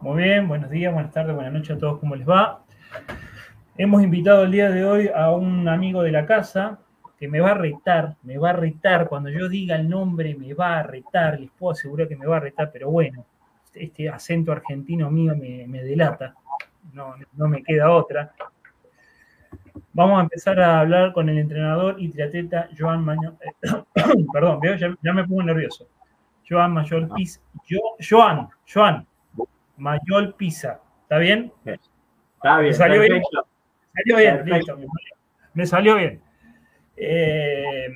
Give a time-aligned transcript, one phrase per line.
[0.00, 2.62] Muy bien, buenos días, buenas tardes, buenas noches a todos, ¿cómo les va?
[3.76, 6.78] Hemos invitado el día de hoy a un amigo de la casa
[7.18, 10.54] que me va a retar, me va a retar, cuando yo diga el nombre me
[10.54, 13.26] va a retar, les puedo asegurar que me va a retar, pero bueno,
[13.74, 16.32] este acento argentino mío me, delata,
[16.92, 18.32] no, no, me queda otra.
[19.94, 23.36] Vamos a empezar a hablar con el entrenador y triatleta Joan Maño,
[24.32, 25.88] perdón, ya, ya, me pongo nervioso.
[26.48, 27.08] Joan Mayor
[28.00, 29.08] Joan, Joan,
[29.78, 30.80] Mayol Pisa.
[31.02, 31.52] ¿Está bien?
[31.64, 32.70] Está bien.
[32.70, 33.22] ¿Me salió bien?
[33.94, 34.88] Me salió bien,
[35.54, 36.20] Me salió bien.
[36.96, 37.88] Eh,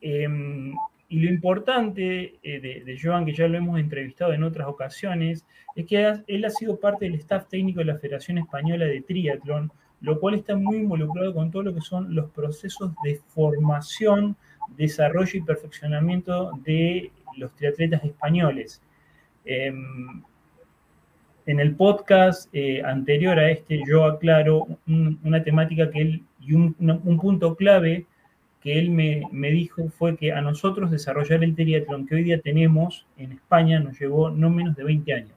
[0.00, 5.46] y lo importante eh, de, de, Joan, que ya lo hemos entrevistado en otras ocasiones,
[5.76, 9.70] es que él ha sido parte del staff técnico de la Federación Española de Triatlón,
[10.00, 14.36] lo cual está muy involucrado con todo lo que son los procesos de formación,
[14.76, 18.82] desarrollo y perfeccionamiento de los triatletas españoles.
[19.44, 20.22] Em,
[21.46, 26.74] en el podcast eh, anterior a este yo aclaro una temática que él y un,
[27.20, 28.06] punto clave
[28.60, 33.06] que él me, dijo fue que a nosotros desarrollar el triatlón que hoy día tenemos
[33.16, 35.36] en España nos llevó no menos de 20 años,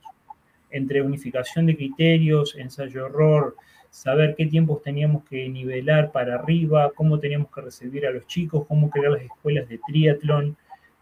[0.69, 3.55] entre unificación de criterios, ensayo-error,
[3.89, 8.65] saber qué tiempos teníamos que nivelar para arriba, cómo teníamos que recibir a los chicos,
[8.67, 10.55] cómo crear las escuelas de triatlón,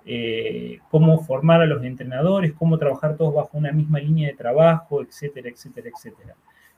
[0.06, 5.02] eh, cómo formar a los entrenadores, cómo trabajar todos bajo una misma línea de trabajo,
[5.02, 6.36] etcétera, etcétera, etcétera.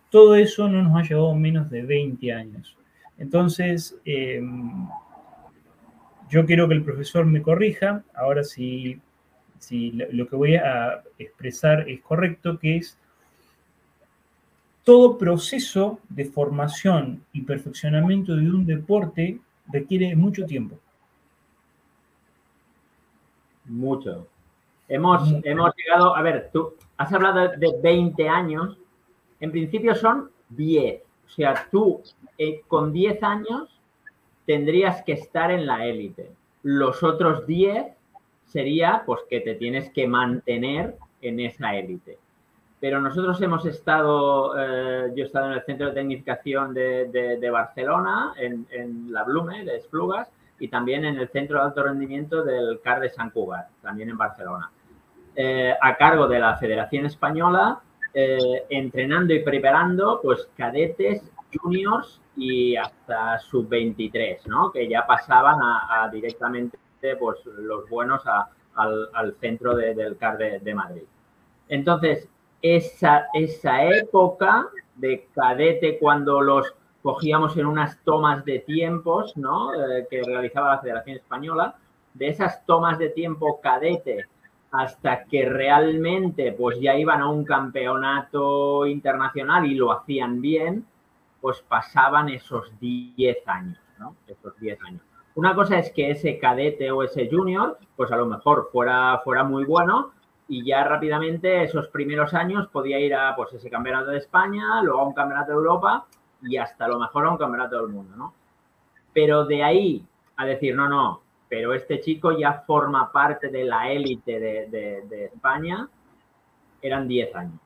[0.10, 2.78] Todo eso no nos ha llevado menos de 20 años.
[3.18, 4.88] Entonces, em,
[6.30, 9.00] yo quiero que el profesor me corrija, ahora si,
[9.58, 12.98] si lo que voy a expresar es correcto, que es
[14.84, 20.80] todo proceso de formación y perfeccionamiento de un deporte requiere mucho tiempo.
[23.66, 24.28] Mucho.
[24.88, 28.78] Hemos, hemos llegado, a ver, tú has hablado de 20 años,
[29.40, 31.02] en principio son 10.
[31.26, 32.02] O sea, tú
[32.38, 33.82] eh, con 10 años
[34.46, 36.32] tendrías que estar en la élite.
[36.64, 37.88] Los otros 10
[38.46, 42.20] sería pues que te tienes que mantener en esa élite.
[42.80, 48.34] Pero nosotros hemos estado, eh, yo he estado en el Centro de Tecnificación de, Barcelona,
[48.38, 50.30] en, en, la Blume, de Esplugas,
[50.60, 54.18] y también en el Centro de Alto Rendimiento del CAR de San Cugat, también en
[54.18, 54.72] Barcelona,
[55.36, 57.80] eh, a cargo de la Federación Española,
[58.14, 61.22] eh, entrenando y preparando pues cadetes,
[61.54, 64.72] juniors y hasta sub-23, ¿no?
[64.72, 66.78] que ya pasaban a, directamente
[67.20, 68.24] pues, los buenos
[68.76, 71.04] al, centro del CAR de, Madrid.
[71.68, 72.28] Entonces,
[72.62, 76.74] esa, esa época de cadete cuando los
[77.06, 79.76] cogíamos en unas tomas de tiempos ¿no?
[79.76, 81.76] Eh, que realizaba la Federación Española,
[82.16, 84.26] de esas tomas de tiempo cadete
[84.72, 90.84] hasta que realmente pues ya iban a un campeonato internacional y lo hacían bien,
[91.42, 94.16] pues pasaban esos 10 años, ¿no?
[94.26, 95.02] Esos 10 años.
[95.36, 99.44] Una cosa es que ese cadete o ese junior, pues a lo mejor fuera, fuera
[99.44, 100.10] muy bueno
[100.48, 105.02] y ya rápidamente esos primeros años podía ir a pues ese campeonato de España, luego
[105.02, 106.08] a un campeonato de Europa
[106.46, 108.34] y hasta lo mejor a un campeonato del mundo, ¿no?
[109.14, 110.06] Pero de ahí
[110.38, 115.88] a decir, no, no, pero este chico ya forma parte de la élite de, España,
[116.82, 117.60] eran 10 años.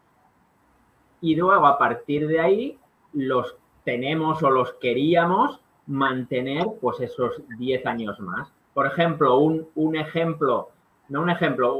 [1.22, 2.80] Y luego a partir de ahí
[3.14, 8.52] los tenemos o los queríamos mantener pues esos 10 años más.
[8.74, 10.70] Por ejemplo, un, un ejemplo,
[11.10, 11.76] no un ejemplo,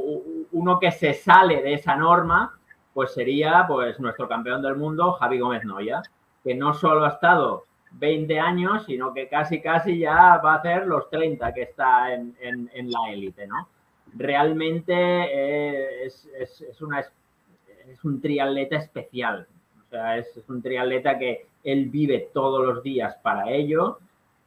[0.52, 2.58] uno que se sale de esa norma,
[2.94, 6.02] pues sería pues nuestro campeón del mundo, Javi Gómez Noya
[6.44, 10.88] que no solo ha estado 20 años, sino que casi, casi ya va a hacer
[10.88, 12.36] los 30 que está en,
[12.74, 13.68] la élite, ¿no?
[14.16, 19.48] Realmente eh, es, una, es un triatleta especial.
[19.86, 24.00] O sea, es, es un triatleta que él vive todos los días para ello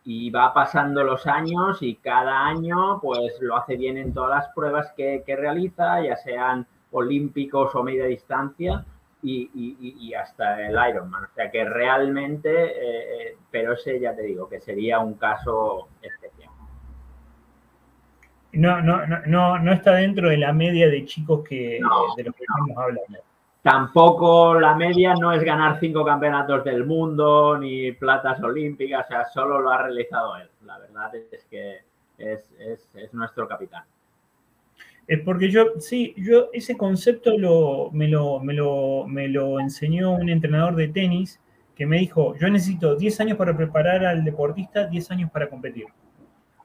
[0.05, 4.55] y va pasando los años y cada año pues lo hace bien en todas las
[4.55, 8.85] pruebas que, realiza, ya sean olímpicos o media distancia
[9.23, 11.25] y, hasta el Ironman.
[11.25, 15.89] O sea que realmente, eh, eh, pero ese ya te digo que sería un caso
[16.03, 16.51] especial.
[18.53, 21.81] No, no, no, no, está dentro de la media de chicos que
[22.17, 23.19] de los que estamos hablando.
[23.63, 29.25] Tampoco la media no es ganar cinco campeonatos del mundo ni platas olímpicas, o sea,
[29.27, 30.49] solo lo ha realizado él.
[30.65, 31.79] La verdad es que
[32.19, 32.51] es,
[33.13, 33.85] nuestro capitán.
[35.13, 40.15] Es porque yo, sí, yo ese concepto lo, me, lo, me, lo, me lo enseñó
[40.15, 41.39] un entrenador de tenis
[41.75, 45.85] que me dijo, yo necesito 10 años para preparar al deportista, 10 años para competir.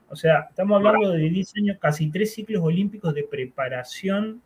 [0.08, 4.42] O sea, estamos hablando de 10 años, casi tres ciclos olímpicos de preparación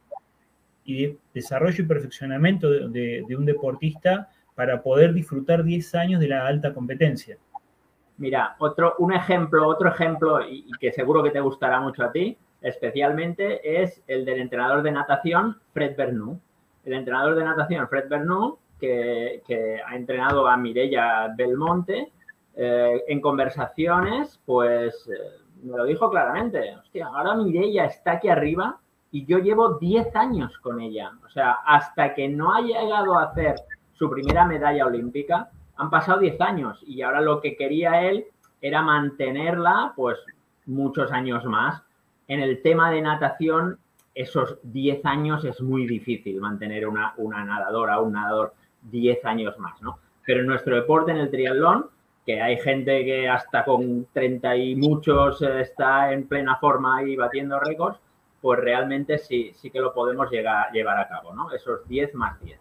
[0.83, 6.47] y de desarrollo y perfeccionamiento de, un deportista para poder disfrutar 10 años de la
[6.47, 7.37] alta competencia.
[8.17, 12.35] Mira, otro, un ejemplo, otro ejemplo, y, que seguro que te gustará mucho a ti,
[12.61, 16.39] especialmente, es el del entrenador de natación, Fred Bernou.
[16.85, 22.11] El entrenador de natación, Fred Bernou, que, ha entrenado a Mireia Belmonte,
[22.55, 26.75] eh, en conversaciones, pues eh, me lo dijo claramente.
[26.77, 28.79] Hostia, ahora Mireia está aquí arriba
[29.11, 31.11] y yo llevo 10 años con ella.
[31.25, 33.55] O sea, hasta que no ha llegado a hacer
[33.93, 38.25] su primera medalla olímpica, han pasado 10 años y ahora lo que quería él
[38.61, 40.17] era mantenerla pues
[40.65, 41.83] muchos años más.
[42.31, 43.77] En el tema de natación,
[44.15, 49.81] esos 10 años es muy difícil mantener una, una nadadora, un nadador 10 años más,
[49.81, 49.99] ¿no?
[50.25, 51.87] Pero en nuestro deporte, en el triatlón,
[52.25, 57.59] que hay gente que hasta con 30 y muchos está en plena forma y batiendo
[57.59, 57.99] récords,
[58.39, 61.51] pues realmente sí, sí que lo podemos llegar, llevar a cabo, ¿no?
[61.51, 62.57] Esos 10 más 10.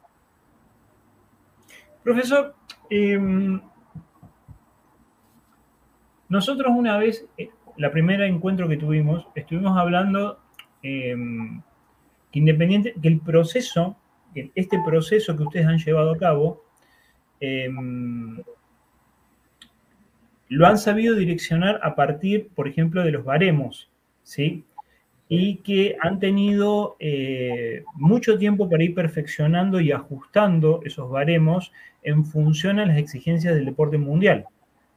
[2.03, 2.57] Profesor,
[2.89, 3.63] em,
[6.29, 10.39] nosotros una vez, eh, la primera encuentro que tuvimos, estuvimos hablando
[10.83, 11.63] em,
[12.31, 13.97] que independiente, que el proceso,
[14.55, 16.63] este proceso que ustedes han llevado a cabo,
[17.41, 18.43] em,
[20.49, 23.91] lo han sabido direccionar a partir, por ejemplo, de los baremos,
[24.25, 24.67] ¿sí?
[25.31, 31.73] y que han tenido eh, mucho tiempo para ir perfeccionando y ajustando esos baremos
[32.03, 34.45] en función a las exigencias del deporte mundial,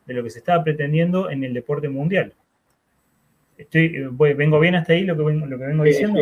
[0.05, 2.33] de lo que se estaba pretendiendo en el deporte mundial.
[3.57, 6.21] Estoy, eh, ¿Vengo bien hasta ahí lo que, lo que vengo diciendo?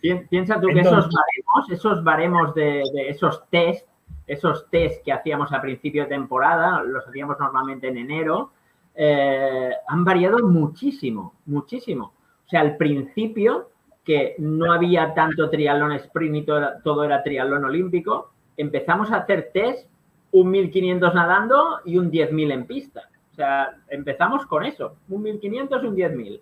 [0.00, 3.86] Piensa tú que esos baremos, esos baremos de, esos test,
[4.26, 8.52] esos test que hacíamos a principio de temporada, los hacíamos normalmente en enero,
[8.94, 12.12] eh, han variado muchísimo, muchísimo.
[12.46, 13.70] O sea, al principio,
[14.04, 19.88] que no había tanto triatlón sprint y todo era, triatlón olímpico, empezamos a hacer test,
[20.30, 23.08] un 1500 nadando y un 10.000 en pista.
[23.32, 26.40] O sea, empezamos con eso, un 1500 y un 10.000.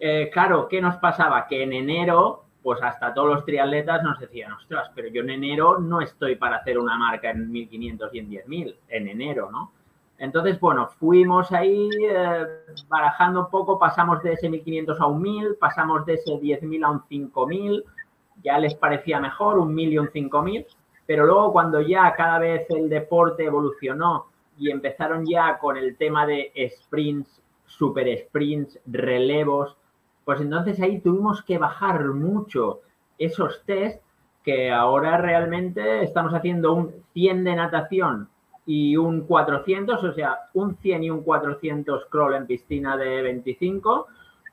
[0.00, 1.46] Eh, claro, ¿qué nos pasaba?
[1.46, 5.78] Que en enero, pues hasta todos los triatletas nos decían, ostras, pero yo en enero
[5.78, 9.72] no estoy para hacer una marca en 1500 y en 10.000, en enero, ¿no?
[10.18, 12.46] Entonces, bueno, fuimos ahí eh,
[12.88, 16.90] barajando un poco, pasamos de ese 1500 a un 1000, pasamos de ese 10.000 a
[16.90, 17.84] un 5000,
[18.42, 20.66] ya les parecía mejor un 1000 y un 5000,
[21.06, 24.26] pero luego cuando ya cada vez el deporte evolucionó
[24.58, 29.76] y empezaron ya con el tema de sprints, super sprints, relevos,
[30.28, 32.82] pues entonces ahí tuvimos que bajar mucho
[33.16, 34.02] esos test
[34.44, 38.28] que ahora realmente estamos haciendo un 100 de natación
[38.66, 44.06] y un 400, o sea, un 100 y un 400 crawl en piscina de 25.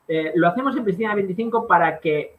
[0.08, 2.36] Eh, lo hacemos en piscina de 25 para que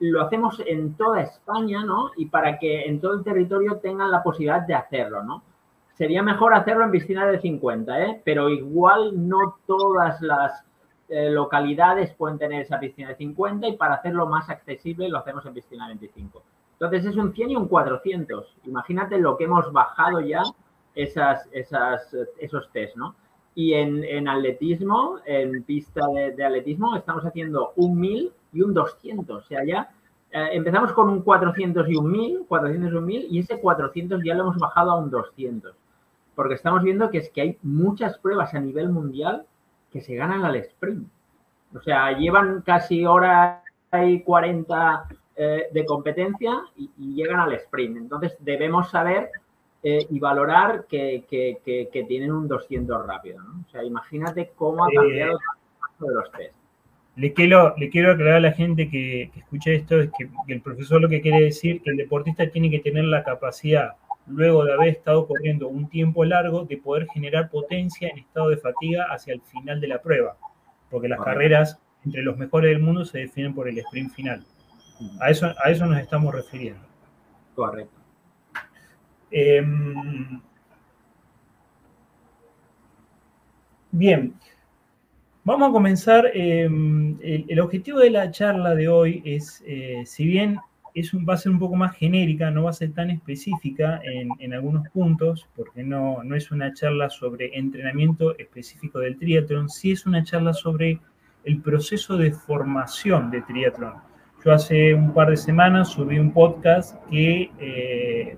[0.00, 2.10] lo hacemos en toda España, ¿no?
[2.16, 5.44] Y para que en todo el territorio tengan la posibilidad de hacerlo, ¿no?
[5.94, 8.22] Sería mejor hacerlo en piscina de 50, ¿eh?
[8.24, 10.64] Pero igual no todas las
[11.14, 15.44] eh, localidades pueden tener esa piscina de 50 y para hacerlo más accesible lo hacemos
[15.44, 16.42] en piscina de 25.
[16.72, 18.56] Entonces es un 100 y un 400.
[18.64, 20.42] Imagínate lo que hemos bajado ya
[20.94, 23.14] esas, esas, esos test, ¿no?
[23.54, 26.00] Y en, atletismo, en pista
[26.34, 29.36] de, atletismo, estamos haciendo un 1000 y un 200.
[29.36, 29.90] O sea, ya
[30.30, 34.22] eh, empezamos con un 400 y un 1000, 400 y un 1000, y ese 400
[34.24, 35.74] ya lo hemos bajado a un 200.
[36.34, 39.44] Porque estamos viendo que es que hay muchas pruebas a nivel mundial
[39.92, 41.06] que se ganan al sprint.
[41.74, 45.04] O sea, llevan casi hora y 40
[45.36, 47.96] eh, de competencia y, y, llegan al sprint.
[47.96, 49.30] Entonces debemos saber
[49.84, 51.24] eh, y valorar que,
[52.06, 53.42] tienen un 200 rápido.
[53.42, 53.64] ¿no?
[53.66, 56.54] O sea, imagínate cómo ha cambiado el de los test.
[57.16, 60.52] le quiero, le quiero aclarar a la gente que, que escucha esto, es que, que,
[60.52, 64.64] el profesor lo que quiere decir que el deportista tiene que tener la capacidad, luego
[64.64, 69.06] de haber estado corriendo un tiempo largo, de poder generar potencia en estado de fatiga
[69.10, 70.36] hacia el final de la prueba,
[70.90, 71.38] porque las Correcto.
[71.38, 74.44] carreras entre los mejores del mundo se definen por el sprint final.
[75.20, 76.80] A eso, a eso nos estamos refiriendo.
[77.54, 78.00] Correcto.
[79.30, 79.64] Eh,
[83.90, 84.34] bien,
[85.44, 86.30] vamos a comenzar.
[86.34, 90.58] Eh, el, el, objetivo de la charla de hoy es, eh, si bien
[90.94, 94.52] es va a ser un poco más genérica, no va a ser tan específica en,
[94.52, 100.06] algunos puntos, porque no, no, es una charla sobre entrenamiento específico del triatlón, sí es
[100.06, 101.00] una charla sobre
[101.44, 103.94] el proceso de formación de triatlón.
[104.44, 108.36] Yo hace un par de semanas subí un podcast que eh,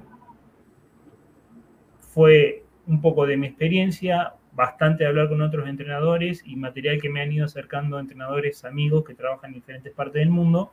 [2.01, 7.23] fue un poco de mi experiencia, bastante hablar con otros entrenadores y material que me
[7.23, 10.73] han ido acercando entrenadores amigos que trabajan en diferentes partes del mundo.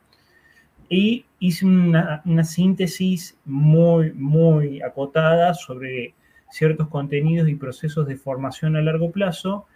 [0.91, 6.13] Y hice una, una síntesis muy, muy acotada sobre
[6.51, 9.67] ciertos contenidos y procesos de formación a largo plazo.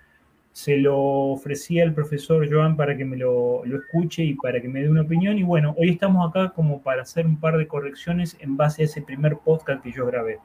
[0.51, 4.67] Se lo ofrecí al profesor Joan para que me lo, lo, escuche y para que
[4.67, 5.37] me dé una opinión.
[5.37, 8.85] Y bueno, hoy estamos acá como para hacer un par de correcciones en base a
[8.85, 10.39] ese primer podcast que yo grabé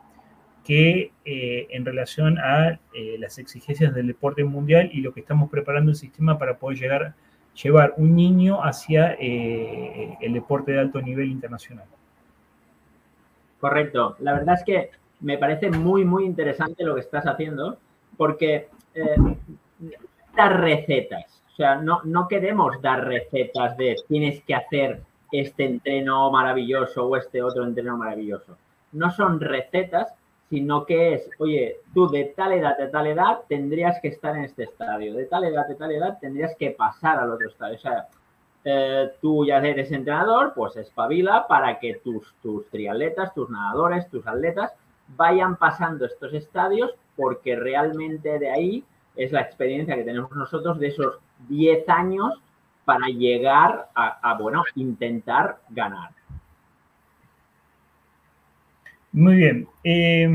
[0.64, 5.50] que eh, en relación a eh, las exigencias del deporte mundial y lo que estamos
[5.50, 7.14] preparando el sistema para poder llegar,
[7.62, 11.86] llevar un niño hacia eh, el deporte de alto nivel internacional.
[13.60, 14.16] Correcto.
[14.20, 14.90] La verdad es que
[15.20, 17.78] me parece muy, muy interesante lo que estás haciendo
[18.16, 18.68] porque
[20.36, 21.42] dar recetas.
[21.52, 25.02] O sea, no, no queremos dar recetas de tienes que hacer
[25.32, 28.56] este entreno maravilloso o este otro entreno maravilloso.
[28.92, 30.12] No son recetas,
[30.50, 34.44] sino que es, oye, tú de tal edad, de tal edad, tendrías que estar en
[34.44, 37.76] este estadio, de tal edad, de tal edad, tendrías que pasar al otro estadio.
[37.76, 38.08] O sea,
[38.64, 44.26] eh, tú ya eres entrenador, pues espabila para que tus, tus triatletas, tus nadadores, tus
[44.26, 44.72] atletas
[45.16, 50.88] vayan pasando estos estadios, porque realmente de ahí es la experiencia que tenemos nosotros de
[50.88, 52.42] esos 10 años
[52.84, 56.10] para llegar a, a bueno, intentar ganar.
[59.12, 59.66] Muy bien.
[59.82, 60.28] Eh,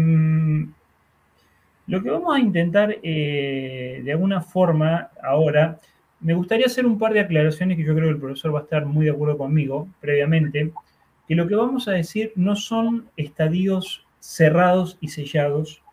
[1.87, 5.77] lo que vamos a intentar eh, de alguna forma ahora,
[6.19, 8.63] me gustaría hacer un par de aclaraciones que yo creo que el profesor va a
[8.63, 10.71] estar muy de acuerdo conmigo previamente,
[11.27, 15.83] que lo que vamos a decir no son estadios cerrados y sellados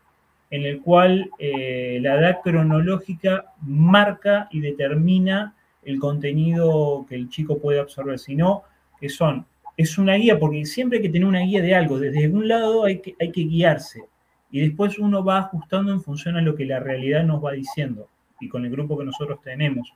[0.50, 7.58] en el cual eh, la edad cronológica marca y determina el contenido que el chico
[7.58, 8.62] puede absorber, sino
[8.98, 9.44] que son
[9.76, 11.98] es una guía, porque siempre hay que tener una guía de algo.
[11.98, 14.04] Desde un lado hay que, hay que guiarse
[14.50, 18.08] y después uno va ajustando en función a lo que la realidad nos va diciendo
[18.40, 19.94] y con el grupo que nosotros tenemos.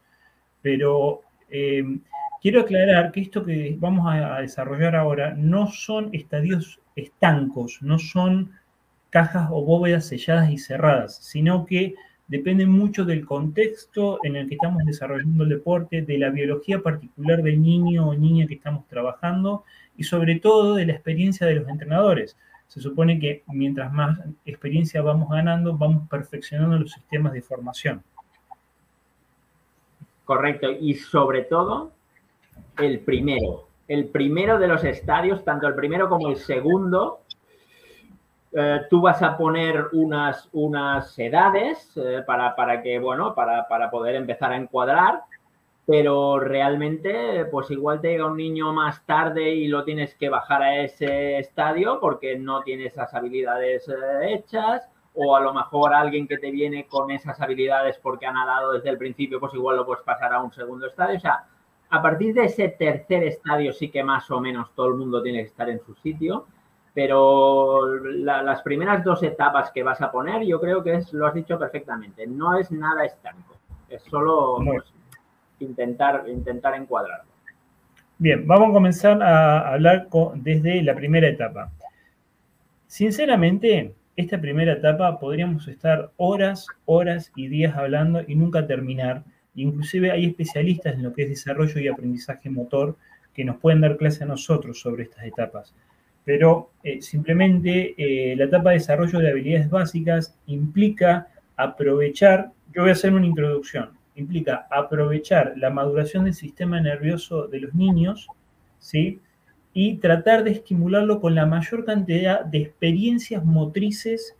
[0.62, 1.84] Pero eh,
[2.40, 7.98] quiero aclarar que esto que vamos a, a desarrollar ahora no son estadios estancos, no
[7.98, 8.52] son
[9.10, 11.94] cajas o bóvedas selladas y cerradas, sino que
[12.28, 17.42] depende mucho del contexto en el que estamos desarrollando el deporte, de la biología particular
[17.42, 19.64] del niño o niña que estamos trabajando
[19.96, 22.36] y sobre todo de la experiencia de los entrenadores.
[22.66, 28.02] Se supone que mientras más experiencia vamos ganando, vamos perfeccionando los sistemas de formación.
[30.24, 30.72] Correcto.
[30.72, 31.92] Y sobre todo,
[32.78, 33.68] el primero.
[33.86, 37.20] El primero de los estadios, tanto el primero como el segundo,
[38.58, 43.90] eh, tú vas a poner unas, unas edades eh, para, para, que, bueno, para, para,
[43.90, 45.24] poder empezar a encuadrar,
[45.84, 50.62] pero realmente, pues igual te llega un niño más tarde y lo tienes que bajar
[50.62, 56.26] a ese estadio porque no tiene esas habilidades eh, hechas, o a lo mejor alguien
[56.26, 59.84] que te viene con esas habilidades porque ha nadado desde el principio, pues igual lo
[59.84, 61.18] puedes pasar a un segundo estadio.
[61.18, 61.44] O sea,
[61.90, 65.40] a partir de ese tercer estadio sí que más o menos todo el mundo tiene
[65.40, 66.46] que estar en su sitio
[66.96, 71.26] pero la, las primeras dos etapas que vas a poner, yo creo que es, lo
[71.26, 73.54] has dicho perfectamente, no es nada estanco,
[73.90, 74.82] es solo pues,
[75.60, 77.30] intentar, intentar encuadrarlo.
[78.16, 81.70] Bien, vamos a comenzar a hablar con, desde la primera etapa.
[82.86, 89.22] Sinceramente, esta primera etapa podríamos estar horas, horas y días hablando y nunca terminar.
[89.54, 92.96] Inclusive hay especialistas en lo que es desarrollo y aprendizaje motor
[93.34, 95.74] que nos pueden dar clase a nosotros sobre estas etapas
[96.26, 102.90] pero eh, simplemente eh, la etapa de desarrollo de habilidades básicas implica aprovechar, yo voy
[102.90, 108.26] a hacer una introducción, implica aprovechar la maduración del sistema nervioso de los niños,
[108.80, 109.20] ¿sí?
[109.72, 114.34] Y tratar de estimularlo con la mayor cantidad de experiencias motrices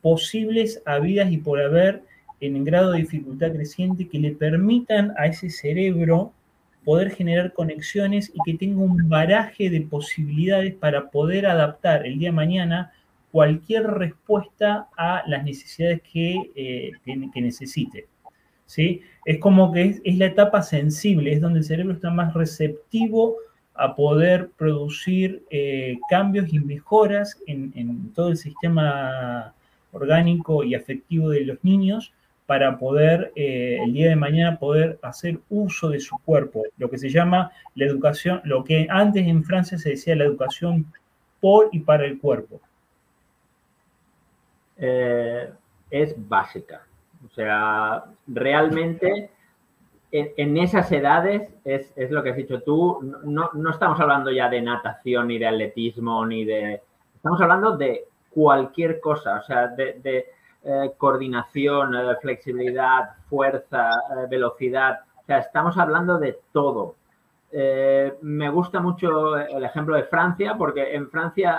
[0.00, 2.02] posibles, habidas y por haber
[2.40, 6.32] en grado de dificultad creciente que le permitan a ese cerebro
[6.84, 12.28] poder generar conexiones y que tenga un baraje de posibilidades para poder adaptar el día
[12.28, 12.92] de mañana
[13.30, 16.92] cualquier respuesta a las necesidades que, eh,
[17.34, 18.06] necesite.
[18.66, 19.00] ¿sí?
[19.24, 23.36] Es como que es, la etapa sensible, es donde el cerebro está más receptivo
[23.74, 29.54] a poder producir eh, cambios y mejoras en, todo el sistema
[29.92, 32.12] orgánico y afectivo de los niños
[32.46, 36.98] para poder eh, el día de mañana poder hacer uso de su cuerpo, lo que
[36.98, 40.86] se llama la educación, lo que antes en Francia se decía la educación
[41.40, 42.60] por y para el cuerpo.
[44.76, 45.50] Eh,
[45.90, 46.86] es básica.
[47.24, 49.30] O sea, realmente
[50.12, 54.60] en, esas edades es, lo que has dicho tú, no, no, estamos hablando ya de
[54.60, 56.82] natación ni de atletismo ni de...
[57.14, 60.26] Estamos hablando de cualquier cosa, o sea, de,
[60.64, 63.90] eh, coordinación, eh, flexibilidad, fuerza,
[64.28, 65.00] velocidad.
[65.22, 66.96] O sea, estamos hablando de todo.
[68.22, 71.50] me gusta mucho el ejemplo de Francia porque en Francia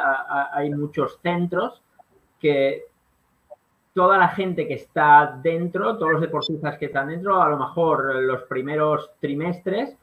[0.51, 1.83] hay muchos centros
[2.39, 2.85] que
[3.93, 8.15] toda la gente que está dentro, todos los deportistas que están dentro, a lo mejor
[8.15, 9.95] los primeros trimestres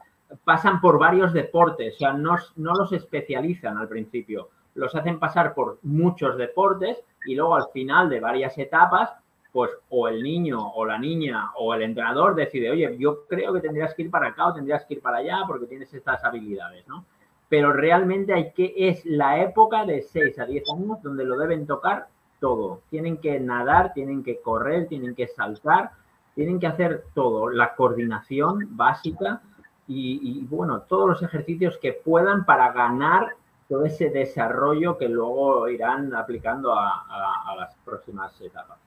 [0.43, 5.53] pasan por varios deportes, o sea, no, no los especializan al principio, los hacen pasar
[5.53, 9.11] por muchos deportes y luego al final de varias etapas,
[9.51, 13.59] pues o el niño o la niña o el entrenador decide, oye, yo creo que
[13.59, 16.87] tendrías que ir para acá o tendrías que ir para allá porque tienes estas habilidades,
[16.87, 17.05] ¿no?
[17.49, 21.67] Pero realmente hay que, es la época de 6 a 10 años donde lo deben
[21.67, 22.07] tocar
[22.39, 22.81] todo.
[22.89, 25.91] Tienen que nadar, tienen que correr, tienen que saltar,
[26.33, 27.49] tienen que hacer todo.
[27.49, 29.41] La coordinación básica
[29.87, 33.35] y, bueno, todos los ejercicios que puedan para ganar
[33.71, 38.77] todo ese desarrollo que luego irán aplicando a, las próximas etapas.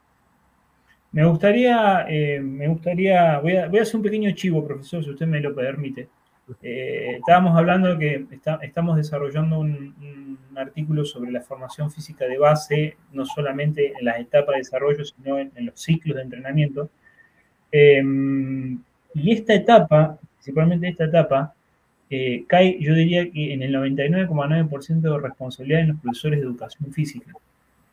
[1.11, 5.09] Me gustaría, eh, me gustaría, voy a, voy a hacer un pequeño chivo, profesor, si
[5.09, 6.11] usted me lo permite.
[6.61, 8.27] Eh, estábamos hablando que
[8.61, 14.53] estamos desarrollando un, artículo sobre la formación física de base, no solamente en las etapas
[14.53, 16.91] de desarrollo, sino en, los ciclos de entrenamiento.
[17.73, 18.79] Em,
[19.15, 21.54] y esta etapa, principalmente esta etapa,
[22.17, 26.93] eh, cae, yo diría que en el 99,9% de responsabilidad en los profesores de educación
[26.93, 27.33] física.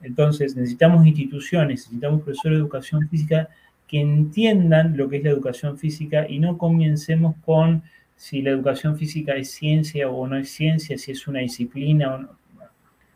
[0.01, 3.49] Entonces, necesitamos instituciones, necesitamos profesores de educación física
[3.87, 7.83] que entiendan lo que es la educación física y no comencemos con
[8.15, 12.17] si la educación física es ciencia o no es ciencia, si es una disciplina o
[12.19, 12.29] no.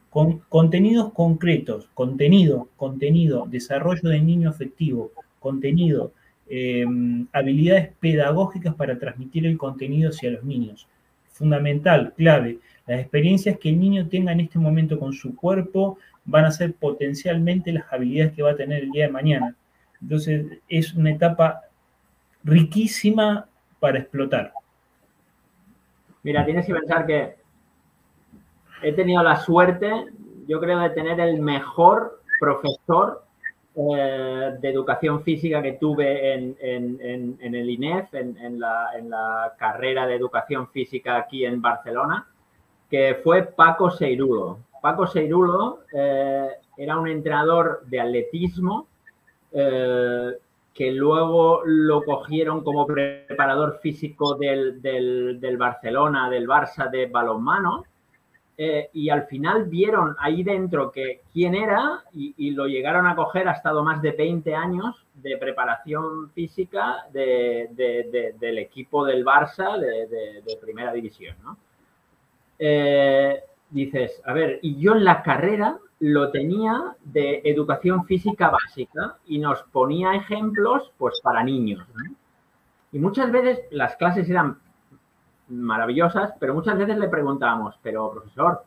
[0.09, 6.13] Con contenidos concretos, contenido, contenido, desarrollo del niño afectivo, contenido,
[6.49, 10.87] em, habilidades pedagógicas para transmitir el contenido hacia los niños.
[11.35, 12.59] Fundamental, clave.
[12.87, 16.73] Las experiencias que el niño tenga en este momento con su cuerpo van a ser
[16.73, 19.55] potencialmente las habilidades que va a tener el día de mañana.
[20.01, 21.63] Entonces, es una etapa
[22.45, 23.49] riquísima
[23.81, 24.53] para explotar.
[26.23, 27.35] Mira, tienes que pensar que
[28.81, 29.91] he tenido la suerte,
[30.47, 33.24] yo creo, de tener el mejor profesor
[33.77, 36.55] eh, de educación física que tuve en,
[37.41, 42.27] el INEF, en, la, carrera de educación física aquí en Barcelona,
[42.89, 44.59] que fue Paco Seirulo.
[44.81, 48.87] Paco Seirulo eh, era un entrenador de atletismo
[49.51, 50.31] eh,
[50.73, 54.79] que luego lo cogieron como preparador físico del,
[55.57, 57.85] Barcelona, del Barça de balonmano,
[58.57, 63.49] eh, y al final vieron ahí dentro que quién era y, lo llegaron a coger,
[63.49, 70.93] ha estado más de 20 años de preparación física del equipo del Barça de, primera
[70.93, 71.35] división.
[72.57, 79.17] Eh, dices, a ver, y yo en la carrera lo tenía de educación física básica
[79.27, 81.85] y nos ponía ejemplos pues para niños.
[82.93, 84.59] Y muchas veces las clases eran
[85.49, 88.63] maravillosas, pero muchas veces le preguntábamos, pero profesor,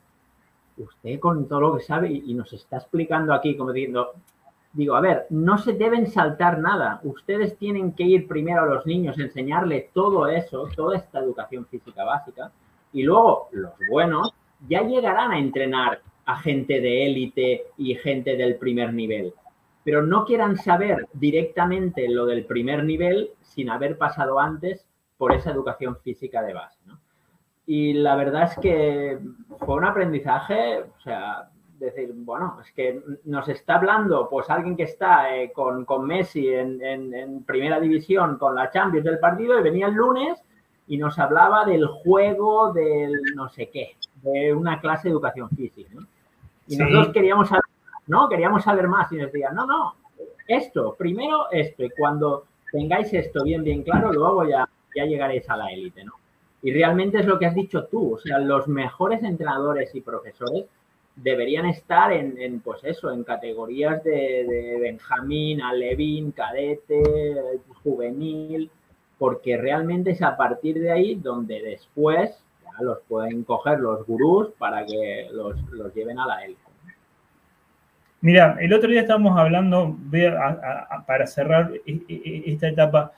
[0.77, 4.12] usted con todo lo que sabe y, nos está explicando aquí como diciendo,
[4.73, 7.01] digo, a ver, no se deben saltar nada.
[7.03, 12.05] Ustedes tienen que ir primero a los niños, enseñarle todo eso, toda esta educación física
[12.05, 12.53] básica,
[12.93, 14.33] y luego los buenos
[14.69, 19.33] ya llegarán a entrenar a gente de élite y gente del primer nivel.
[19.85, 24.88] Pero no quieran saber directamente lo del primer nivel sin haber pasado antes
[25.18, 26.78] por esa educación física de base.
[27.66, 29.18] Y la verdad es que
[29.59, 34.85] fue un aprendizaje, o sea, decir, bueno, es que nos está hablando pues alguien que
[34.85, 39.87] está eh, con, Messi en, en, primera división con la Champions del partido y venía
[39.87, 40.42] el lunes
[40.87, 45.90] y nos hablaba del juego del no sé qué, de una clase de educación física.
[45.94, 46.07] ¿no?
[46.66, 47.64] Y nosotros queríamos saber,
[48.07, 48.28] ¿no?
[48.28, 49.94] Queríamos saber más y nos decían, no, no,
[50.46, 55.57] esto, primero esto, y cuando tengáis esto bien, bien claro, luego ya, ya llegaréis a
[55.57, 56.12] la élite, ¿no?
[56.62, 60.64] Y realmente es lo que has dicho tú, o sea, los mejores entrenadores y profesores
[61.22, 67.03] deberían estar en, pues eso, en categorías de, Benjamín, Alevín, cadete,
[67.83, 68.70] juvenil,
[69.18, 72.31] porque realmente es a partir de ahí donde después
[72.81, 75.57] los pueden coger los gurús para que los,
[75.94, 76.62] lleven a la élite.
[78.20, 79.96] Mira, el otro día estábamos hablando,
[81.07, 83.12] para cerrar e, e, e, esta etapa,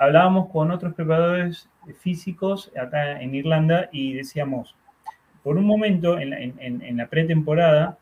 [0.00, 4.74] hablábamos con otros preparadores físicos acá en Irlanda y decíamos,
[5.42, 7.98] por un momento en la, pretemporada,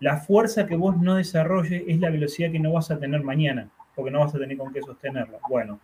[0.00, 3.68] la fuerza que vos no desarrolles es la velocidad que no vas a tener mañana,
[3.94, 5.38] porque no vas a tener con qué sostenerla.
[5.46, 5.78] Bueno,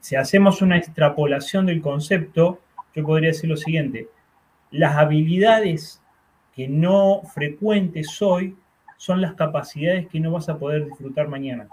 [0.00, 2.62] si hacemos una extrapolación del concepto,
[2.94, 4.08] yo podría decir lo siguiente,
[4.70, 6.02] las habilidades
[6.54, 8.56] que no frecuentes hoy
[8.96, 11.68] son las capacidades que no vas a poder disfrutar mañana.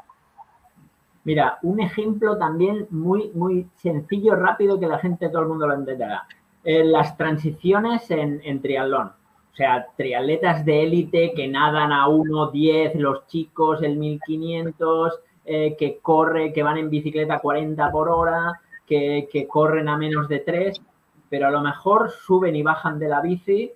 [1.25, 5.73] Mira, un ejemplo también muy, muy sencillo, rápido, que la gente, todo el mundo lo
[5.73, 6.27] entenderá.
[6.63, 9.07] Eh, las transiciones en, triatlón.
[9.07, 15.97] O sea, triatletas de élite que nadan a 1.10, los chicos, el 1500, eh, que
[15.99, 20.79] corre, que van en bicicleta 40 por hora, que, corren a menos de 3,
[21.27, 23.71] pero a lo mejor suben y bajan de la bici,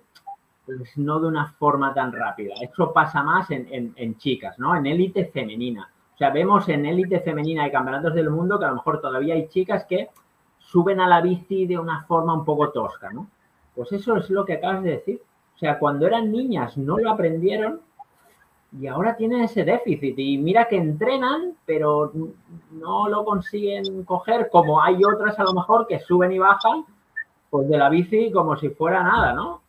[0.66, 2.54] pues no de una forma tan rápida.
[2.60, 4.76] Eso pasa más en, en chicas, ¿no?
[4.76, 5.90] En élite femenina.
[6.20, 9.48] Sea, vemos en élite femenina de campeonatos del mundo que a lo mejor todavía hay
[9.48, 10.10] chicas que
[10.58, 13.26] suben a la bici de una forma un poco tosca, ¿no?
[13.74, 15.22] Pues eso es lo que acabas de decir.
[15.54, 17.80] O sea, cuando eran niñas no lo aprendieron
[18.78, 20.18] y ahora tienen ese déficit.
[20.18, 22.12] Y mira que entrenan, pero
[22.70, 26.84] no lo consiguen coger, como hay otras a lo mejor que suben y bajan
[27.48, 29.62] pues de la bici como si fuera nada, ¿no?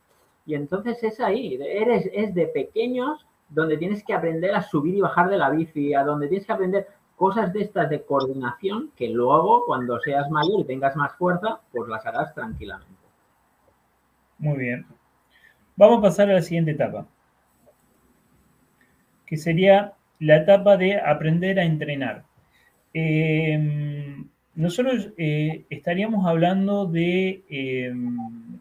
[0.45, 5.01] Y entonces es ahí, eres, es de pequeños donde tienes que aprender a subir y
[5.01, 9.09] bajar de la bici, a donde tienes que aprender cosas de estas de coordinación que
[9.09, 12.95] luego, cuando seas mayor y tengas más fuerza, pues las harás tranquilamente.
[14.39, 14.85] Muy bien.
[15.75, 17.05] Vamos a pasar a la siguiente etapa,
[19.27, 22.23] que sería la etapa de aprender a entrenar.
[22.93, 28.59] Em, nosotros eh, estaríamos hablando de, em,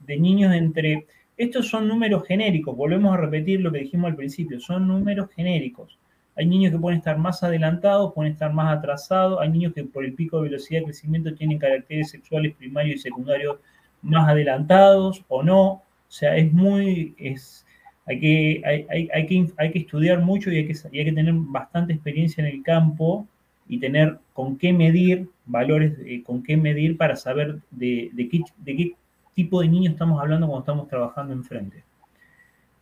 [0.00, 1.06] de niños entre...
[1.36, 5.98] Estos son números genéricos, volvemos a repetir lo que dijimos al principio, son números genéricos.
[6.36, 9.40] Hay niños que pueden estar más adelantados, pueden estar más atrasados.
[9.40, 12.98] Hay niños que por el pico de velocidad de crecimiento tienen caracteres sexuales primarios y
[12.98, 13.58] secundarios
[14.02, 15.64] más adelantados o no.
[15.64, 17.64] O sea, es muy, es,
[18.06, 21.34] hay, que, hay, hay, que, hay que estudiar mucho y hay que, hay que tener
[21.34, 23.28] bastante experiencia en el campo
[23.68, 25.94] y tener con qué medir valores,
[26.24, 28.94] con qué medir para saber de, de, qué, de qué
[29.34, 31.84] tipo de niño estamos hablando cuando estamos trabajando enfrente.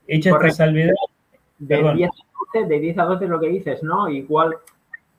[0.07, 0.95] Hecha esta salvedad.
[1.59, 2.09] De
[2.67, 4.09] de 10 a 12 es lo que dices, ¿no?
[4.09, 4.57] Igual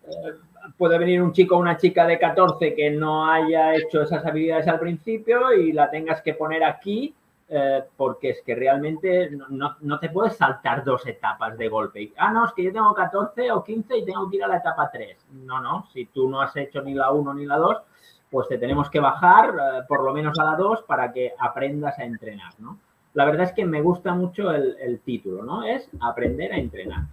[0.06, 0.34] eh,
[0.78, 4.68] puede venir un chico o una chica de 14 que no haya hecho esas habilidades
[4.68, 7.14] al principio y la tengas que poner aquí
[7.50, 12.12] eh, porque es que realmente no, te puedes saltar dos etapas de golpe.
[12.18, 14.58] Ah, no, es que yo tengo 14 o 15 y tengo que ir a la
[14.58, 15.18] etapa 3.
[15.44, 17.78] No, no, si tú no has hecho ni la 1 ni la 2,
[18.34, 21.98] pues te tenemos que bajar eh, por lo menos a la 2 para que aprendas
[22.00, 22.80] a entrenar, ¿no?
[23.14, 25.64] La verdad es que me gusta mucho el, título, ¿no?
[25.64, 27.04] Es aprender a entrenar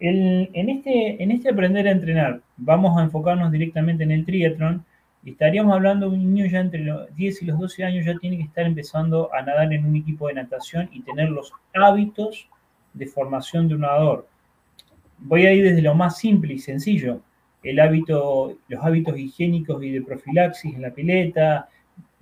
[0.00, 4.84] en, este, en este aprender a entrenar, vamos a enfocarnos directamente en el triatlón
[5.24, 8.36] estaríamos hablando de un niño ya entre los 10 y los 12 años ya tiene
[8.36, 12.48] que estar empezando a nadar en un equipo de natación y tener los hábitos
[12.92, 14.28] de formación de un nadador.
[15.18, 17.20] Voy a ir desde lo más simple y sencillo,
[17.64, 21.68] el hábito, los hábitos higiénicos y de profilaxis en la pileta,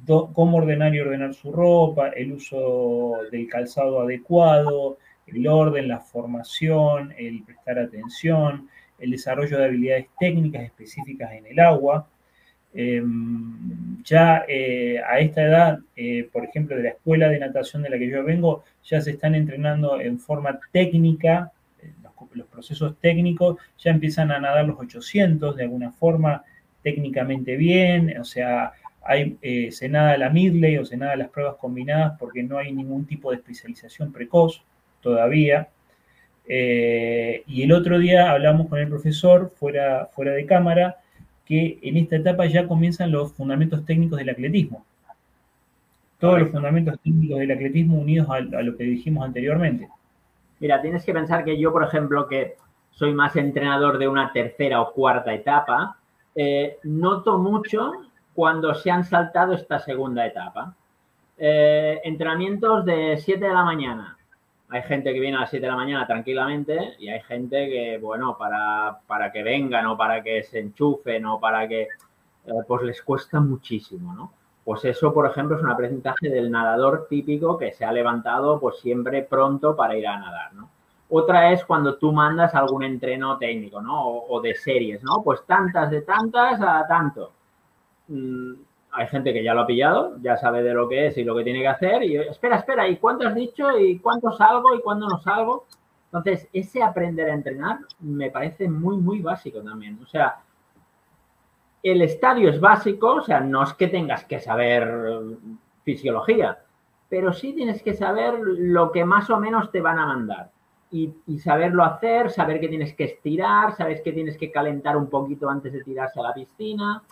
[0.06, 7.12] cómo ordenar y ordenar su ropa, el uso del calzado adecuado, el orden, la formación,
[7.18, 12.08] el prestar atención, el desarrollo de habilidades técnicas específicas en el agua.
[12.74, 17.90] Em, ya eh, a esta edad, eh, por ejemplo, de la escuela de natación de
[17.90, 21.52] la que yo vengo, ya se están entrenando en forma técnica,
[22.34, 26.44] los, procesos técnicos, ya empiezan a nadar los 800 de alguna forma
[26.82, 28.72] técnicamente bien, o sea,
[29.04, 29.38] hay,
[29.70, 33.30] se nada la midley o se nada las pruebas combinadas porque no hay ningún tipo
[33.30, 34.62] de especialización precoz
[35.00, 35.68] todavía.
[36.46, 40.96] Eh, y el otro día hablamos con el profesor fuera, fuera de cámara
[41.44, 44.84] que en esta etapa ya comienzan los fundamentos técnicos del atletismo.
[46.18, 49.88] Todos los fundamentos técnicos del atletismo unidos a, lo que dijimos anteriormente.
[50.62, 52.56] Mira, tienes que pensar que yo, por ejemplo, que
[52.92, 55.96] soy más entrenador de una tercera o cuarta etapa,
[56.36, 57.90] eh, noto mucho
[58.32, 60.72] cuando se han saltado esta segunda etapa.
[61.36, 64.16] Eh, entrenamientos de 7 de la mañana,
[64.68, 67.98] hay gente que viene a las 7 de la mañana tranquilamente y hay gente que,
[67.98, 72.82] bueno, para, para que vengan o para que se enchufen o para que, eh, pues
[72.82, 74.32] les cuesta muchísimo, ¿no?
[74.64, 78.78] Pues eso, por ejemplo, es un aprendizaje del nadador típico que se ha levantado pues
[78.78, 80.70] siempre pronto para ir a nadar, ¿no?
[81.14, 84.06] Otra es cuando tú mandas algún entreno técnico, ¿no?
[84.06, 85.22] O, de series, ¿no?
[85.22, 87.32] Pues tantas de tantas a tanto.
[88.08, 88.54] Mm,
[88.92, 91.34] hay gente que ya lo ha pillado, ya sabe de lo que es y lo
[91.36, 92.02] que tiene que hacer.
[92.02, 93.78] Y espera, espera, ¿y cuánto has dicho?
[93.78, 94.74] ¿Y cuánto salgo?
[94.74, 95.66] ¿Y cuándo no salgo?
[96.06, 99.98] Entonces, ese aprender a entrenar me parece muy, muy básico también.
[100.02, 100.36] O sea,
[101.82, 105.18] el estadio es básico, o sea, no es que tengas que saber
[105.82, 106.60] fisiología,
[107.08, 110.50] pero sí tienes que saber lo que más o menos te van a mandar.
[110.90, 115.48] Y, saberlo hacer, saber que tienes que estirar, sabes que tienes que calentar un poquito
[115.48, 117.02] antes de tirarse a la piscina.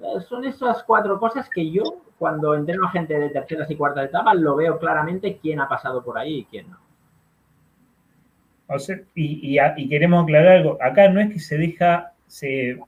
[0.00, 1.82] Eh, son esas cuatro cosas que yo,
[2.16, 6.04] cuando entreno a gente de terceras y cuartas etapas, lo veo claramente quién ha pasado
[6.04, 6.78] por ahí y quién no.
[9.16, 10.78] y, y, queremos aclarar algo.
[10.80, 12.78] Acá no es que se deja, se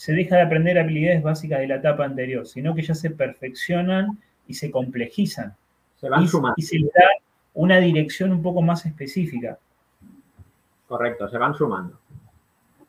[0.00, 4.18] se deja de aprender habilidades básicas de la etapa anterior, sino que ya se perfeccionan
[4.46, 5.54] y se complejizan.
[5.96, 6.54] Se van y, sumando.
[6.56, 7.04] Y se le da
[7.52, 9.58] una dirección un poco más específica.
[10.88, 12.00] Correcto, se van sumando.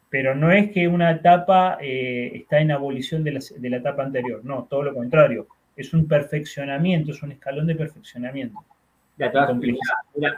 [0.09, 4.65] Pero no es que una etapa eh, está en abolición de la, etapa anterior, no,
[4.69, 5.47] todo lo contrario.
[5.75, 8.57] Es un perfeccionamiento, es un escalón de perfeccionamiento.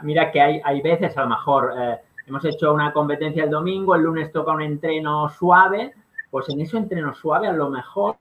[0.02, 3.94] mira, que hay, hay veces, a lo mejor, eh, hemos hecho una competencia el domingo,
[3.94, 5.94] el lunes toca un entreno suave,
[6.34, 8.16] pues en ese entreno suave a lo mejor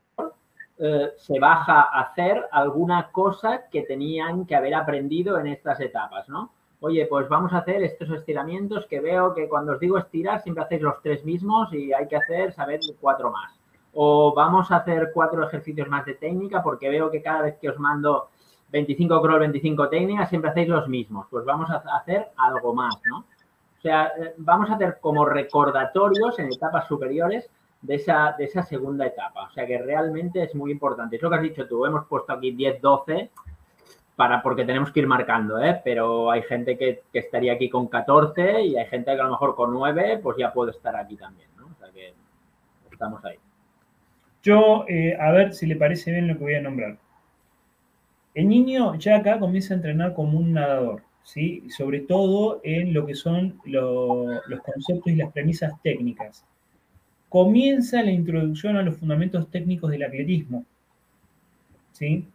[0.78, 6.30] eh, se baja a hacer alguna cosa que tenían que haber aprendido en estas etapas,
[6.30, 6.52] ¿no?
[6.82, 10.64] Oye, pues vamos a hacer estos estiramientos que veo que cuando os digo estirar siempre
[10.64, 13.60] hacéis los tres mismos y hay que hacer, saber, cuatro más.
[13.96, 17.70] O vamos a hacer cuatro ejercicios más de técnica porque veo que cada vez que
[17.70, 18.30] os mando
[18.72, 21.26] 25 crawl, 25 técnicas, siempre hacéis los mismos.
[21.32, 23.22] Pues vamos a hacer algo más, ¿no?
[23.22, 27.50] O sea, eh, vamos a hacer como recordatorios en etapas superiores
[27.84, 29.44] de esa, de esa segunda etapa.
[29.44, 31.18] O sea que realmente es muy importante.
[31.18, 33.30] Es lo que has dicho tú, hemos puesto aquí 10, 12
[34.16, 35.82] para, porque tenemos que ir marcando, ¿eh?
[35.84, 39.56] pero hay gente que, estaría aquí con 14 y hay gente que a lo mejor
[39.56, 41.50] con 9 pues ya puede estar aquí también.
[41.58, 41.66] ¿no?
[41.66, 42.14] O sea que
[42.92, 43.38] estamos ahí.
[44.42, 46.98] Yo, eh, a ver si le parece bien lo que voy a nombrar.
[48.34, 51.70] El niño ya acá comienza a entrenar como un nadador, ¿sí?
[51.70, 56.46] sobre todo en lo que son los conceptos y las premisas técnicas
[57.34, 60.64] comienza la introducción a los fundamentos técnicos del atletismo.
[61.92, 62.28] ¿Sí?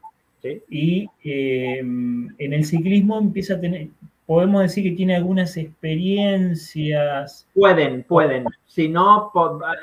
[0.69, 3.91] Y em, en el ciclismo empieza a tener,
[4.27, 7.47] podemos decir que tiene algunas experiencias.
[7.55, 8.47] Pueden, pueden.
[8.67, 9.31] Si no,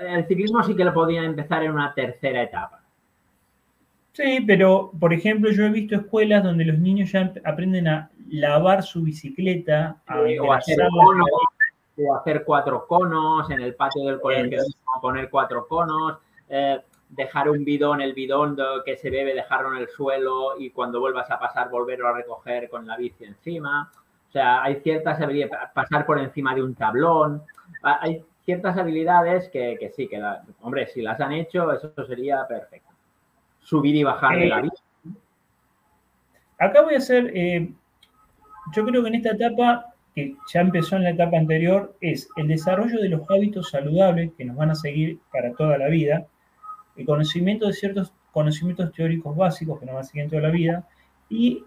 [0.05, 2.81] el ciclismo sí que lo podía empezar en una tercera etapa.
[4.11, 8.83] Sí, pero por ejemplo, yo he visto escuelas donde los niños ya aprenden a lavar
[8.83, 10.77] su bicicleta, a o hacer
[11.97, 14.61] o hacer cuatro conos en el patio del colegio,
[15.01, 16.17] poner cuatro conos,
[16.49, 20.99] eh, dejar un bidón, el bidón que se bebe, dejarlo en el suelo y cuando
[20.99, 23.91] vuelvas a pasar volverlo a recoger con la bici encima.
[24.27, 27.41] O sea, hay ciertas habilidades, pasar por encima de un tablón,
[27.81, 30.21] hay ciertas habilidades que, sí, que,
[30.61, 32.91] hombre, si las han hecho, eso sería perfecto.
[33.61, 34.83] Subir y bajar de la eh, bici.
[36.59, 37.73] Acá voy a hacer, eh,
[38.73, 42.47] yo creo que en esta etapa que ya empezó en la etapa anterior, es el
[42.47, 46.25] desarrollo de los hábitos saludables que nos van a seguir para toda la vida,
[46.95, 50.87] el conocimiento de ciertos conocimientos teóricos básicos que nos van a seguir toda la vida,
[51.29, 51.63] y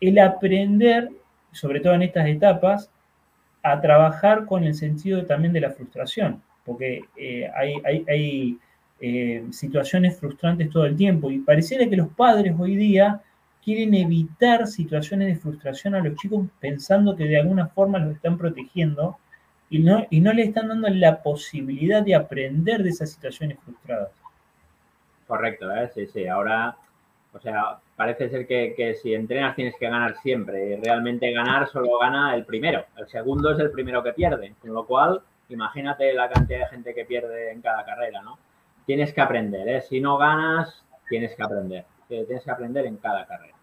[0.00, 1.10] el aprender,
[1.52, 2.90] sobre todo en estas etapas,
[3.62, 8.58] a trabajar con el sentido también de la frustración, porque eh, hay,
[9.00, 13.20] eh, situaciones frustrantes todo el tiempo y pareciera que los padres hoy día
[13.66, 18.38] quieren evitar situaciones de frustración a los chicos pensando que de alguna forma los están
[18.38, 19.18] protegiendo
[19.68, 24.12] y no, y no le están dando la posibilidad de aprender de esas situaciones frustradas.
[25.26, 25.90] Correcto, ¿eh?
[25.92, 26.28] sí, sí.
[26.28, 26.76] Ahora,
[27.32, 30.68] o sea, parece ser que, si entrenas tienes que ganar siempre.
[30.68, 32.84] Y realmente ganar solo gana el primero.
[32.96, 34.54] El segundo es el primero que pierde.
[34.60, 38.38] Con lo cual, imagínate la cantidad de gente que pierde en cada carrera, ¿no?
[38.86, 39.80] Tienes que aprender, ¿eh?
[39.80, 41.84] Si no ganas, tienes que aprender.
[42.06, 43.55] Tienes que aprender en cada carrera.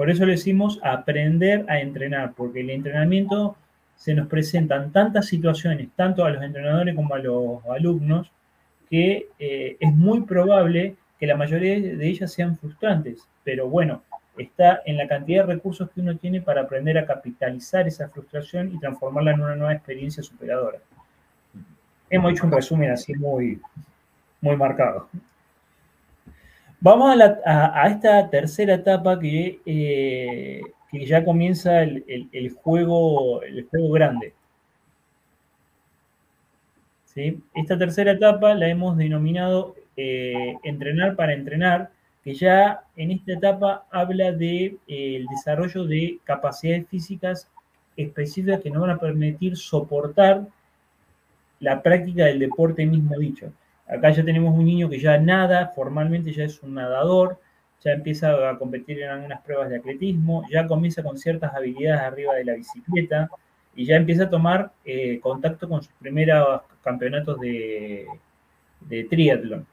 [0.00, 3.58] Por eso le decimos aprender a entrenar, porque el entrenamiento
[3.96, 8.32] se nos presentan tantas situaciones, tanto a los entrenadores como a los alumnos,
[8.88, 13.28] que eh, es muy probable que la mayoría de ellas sean frustrantes.
[13.44, 14.02] Pero bueno,
[14.38, 18.72] está en la cantidad de recursos que uno tiene para aprender a capitalizar esa frustración
[18.74, 20.78] y transformarla en una nueva experiencia superadora.
[22.08, 23.60] Hemos hecho un resumen así muy,
[24.40, 25.10] muy marcado.
[26.82, 27.14] Vamos
[27.44, 30.62] a, esta tercera etapa que, eh,
[30.92, 34.32] ya comienza el, juego, el juego grande.
[37.04, 37.42] ¿Sí?
[37.54, 41.90] Esta tercera etapa la hemos denominado eh, entrenar para entrenar,
[42.24, 47.50] que ya en esta etapa habla de eh, desarrollo de capacidades físicas
[47.96, 50.46] específicas que nos van a permitir soportar
[51.58, 53.52] la práctica del deporte mismo dicho.
[53.90, 57.38] Acá ya tenemos un niño que ya nada, formalmente ya es un nadador,
[57.82, 62.34] ya empieza a competir en algunas pruebas de atletismo, ya comienza con ciertas habilidades arriba
[62.34, 63.28] de la bicicleta
[63.74, 68.06] y ya empieza a tomar eh, contacto con sus primeros campeonatos de,
[69.08, 69.66] triatlón.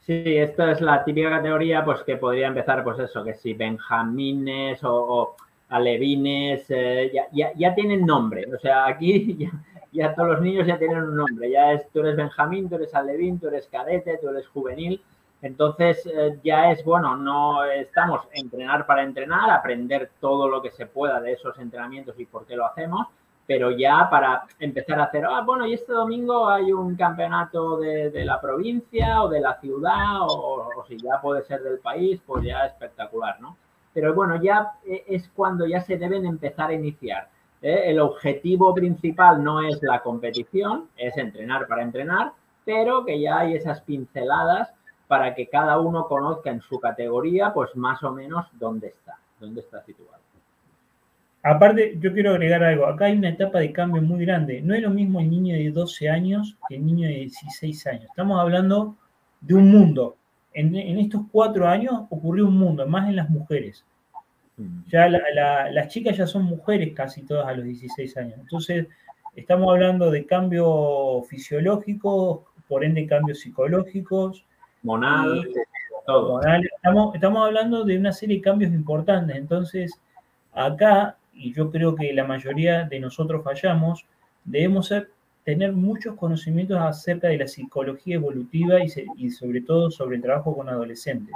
[0.00, 4.80] Sí, esta es la típica categoría, pues que podría empezar, pues eso, que si benjamines
[4.82, 5.36] o,
[5.68, 8.46] alevines, eh, ya, ya, tienen nombre.
[8.52, 9.50] O sea, aquí ya,
[10.14, 11.50] todos los niños ya tienen un nombre.
[11.50, 15.02] Ya es, tú eres benjamín, tú eres alevín, tú eres cadete, tú eres juvenil.
[15.42, 20.86] Entonces eh, ya es bueno, no estamos entrenar para entrenar, aprender todo lo que se
[20.86, 23.06] pueda de esos entrenamientos y por qué lo hacemos,
[23.46, 28.24] pero ya para empezar a hacer, ah, bueno, y este domingo hay un campeonato de,
[28.24, 32.66] la provincia o de la ciudad o, si ya puede ser del país, pues ya
[32.66, 33.56] espectacular, ¿no?
[33.92, 37.28] Pero bueno, ya e, es cuando ya se deben empezar a iniciar.
[37.62, 37.82] ¿Eh?
[37.86, 42.32] El objetivo principal no es la competición, es entrenar para entrenar,
[42.64, 44.72] pero que ya hay esas pinceladas
[45.08, 49.60] para que cada uno conozca en su categoría, pues más o menos dónde está, dónde
[49.60, 50.20] está situado.
[51.42, 52.86] Aparte, yo quiero agregar algo.
[52.86, 54.60] Acá hay una etapa de cambio muy grande.
[54.60, 58.04] No es lo mismo el niño de 12 años que el niño de 16 años.
[58.04, 58.96] Estamos hablando
[59.40, 60.16] de un mundo.
[60.52, 63.84] En, estos cuatro años ocurrió un mundo, más en las mujeres.
[64.60, 64.88] Mm.
[64.88, 68.38] Ya las chicas ya son mujeres casi todas a los 16 años.
[68.38, 68.86] Entonces,
[69.34, 74.44] estamos hablando de cambios fisiológicos, por ende cambios psicológicos.
[74.82, 75.48] Monal,
[76.06, 76.40] todo.
[76.42, 79.36] Estamos, estamos hablando de una serie de cambios importantes.
[79.36, 80.00] Entonces,
[80.52, 84.04] acá y yo creo que la mayoría de nosotros fallamos,
[84.44, 84.92] debemos
[85.42, 88.76] tener muchos conocimientos acerca de la psicología evolutiva
[89.16, 91.34] y, sobre todo sobre el trabajo con adolescentes.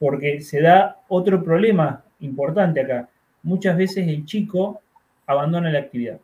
[0.00, 3.08] Porque se da otro problema importante acá.
[3.44, 4.80] Muchas veces el chico
[5.26, 6.18] abandona la actividad.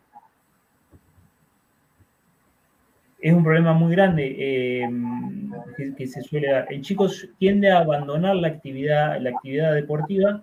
[3.20, 4.90] Es un problema muy grande eh,
[5.96, 6.66] que, se suele dar.
[6.68, 7.06] El chico
[7.38, 10.42] tiende a abandonar la actividad, la actividad deportiva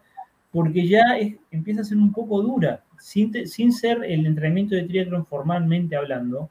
[0.54, 1.02] porque ya
[1.50, 3.34] empieza a ser un poco dura, sin,
[3.74, 6.48] ser el entrenamiento de triatlón formalmente hablando,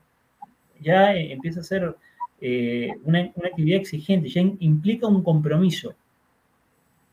[0.81, 1.95] ya eh, empieza a ser
[2.41, 5.95] eh, una, actividad exigente, ya implica un compromiso.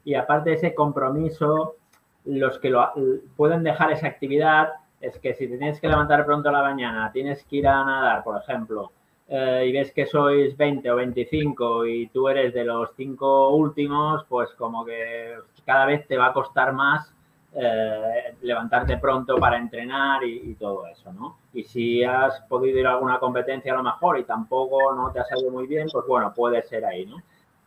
[0.05, 1.77] Y aparte de ese compromiso,
[2.25, 2.93] los que lo,
[3.37, 7.45] pueden dejar esa actividad es que si tienes que levantar pronto a la mañana, tienes
[7.45, 8.93] que ir a nadar, por ejemplo,
[9.29, 14.25] eh, y ves que sois 20 o 25 y tú eres de los cinco últimos,
[14.29, 17.15] pues como que cada vez te va a costar más
[17.53, 21.39] eh, levantarte pronto para entrenar y, todo eso, ¿no?
[21.53, 25.19] Y si has podido ir a alguna competencia a lo mejor y tampoco no te
[25.19, 27.17] ha salido muy bien, pues bueno, puede ser ahí, ¿no?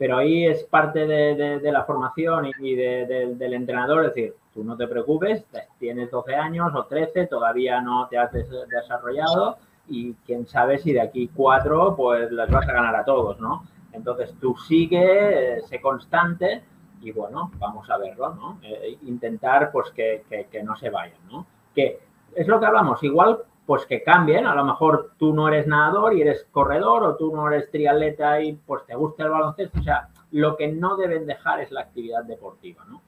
[0.03, 4.85] Pero ahí es parte de, la formación y, del entrenador, es decir, tú no te
[4.85, 5.45] preocupes,
[5.79, 9.55] tienes 12 años o 13, todavía no te has desarrollado
[9.87, 13.63] y quién sabe si de aquí cuatro pues las vas a ganar a todos, ¿no?
[13.93, 16.63] Entonces tú sigue, sé constante
[16.99, 18.59] y bueno, vamos a verlo, ¿no?
[18.61, 21.45] Eh, intentar pues que, que, no se vayan, ¿no?
[21.73, 22.01] Que
[22.35, 26.13] es lo que hablamos, igual pues que cambien, a lo mejor tú no eres nadador
[26.13, 29.83] y eres corredor o tú no eres triatleta y pues te gusta el baloncesto, o
[29.83, 33.01] sea, lo que no deben dejar es la actividad deportiva, ¿no?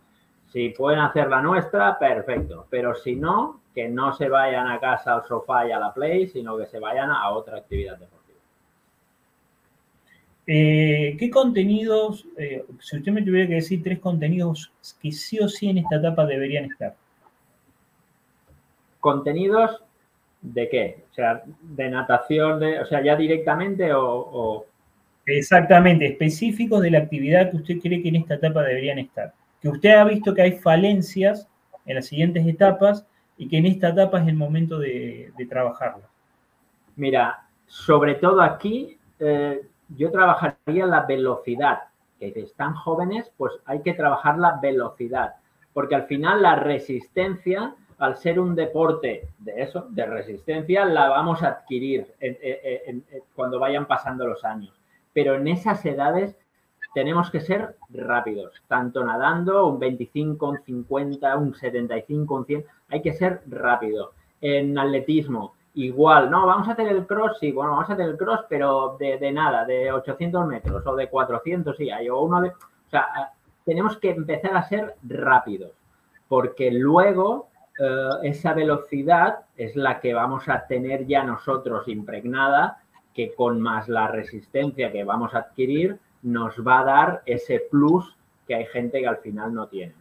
[0.47, 5.15] Si pueden hacer la nuestra, perfecto, pero si no, que no se vayan a casa
[5.15, 8.39] al sofá y a la play, sino que se vayan a otra actividad deportiva.
[10.47, 15.49] Eh, ¿Qué contenidos, eh, si usted me tuviera que decir tres contenidos que sí o
[15.49, 16.95] sí en esta etapa deberían estar?
[19.01, 19.83] ¿Contenidos
[20.53, 21.03] de qué?
[21.11, 24.65] O sea, de natación, de, o sea, ya directamente o,
[25.27, 29.33] Exactamente, específicos de la actividad que usted cree que en esta etapa deberían estar.
[29.59, 31.47] Que usted ha visto que hay falencias
[31.87, 36.03] en las siguientes etapas y que en esta etapa es el momento de, trabajarlo?
[36.95, 41.79] Mira, sobre todo aquí, eh, yo trabajaría la velocidad.
[42.19, 45.33] Que están jóvenes, pues hay que trabajar la velocidad.
[45.73, 51.43] Porque al final la resistencia, al ser un deporte de eso, de resistencia, la vamos
[51.43, 52.13] a adquirir
[53.35, 54.73] cuando vayan pasando los años.
[55.13, 56.35] Pero en esas edades
[56.93, 63.01] tenemos que ser rápidos, tanto nadando, un 25, un 50, un 75, un 100, hay
[63.01, 64.13] que ser rápido.
[64.41, 68.17] En atletismo, igual, no, vamos a hacer el cross, sí, bueno, vamos a hacer el
[68.17, 72.49] cross, pero de, nada, de 800 metros o de 400, sí, hay uno de...
[72.49, 73.31] O sea,
[73.65, 75.71] tenemos que empezar a ser rápidos,
[76.27, 82.81] porque luego eh, esa velocidad es la que vamos a tener ya nosotros impregnada,
[83.13, 88.15] que con más la resistencia que vamos a adquirir, nos va a dar ese plus
[88.47, 89.93] que hay gente que al final no tiene.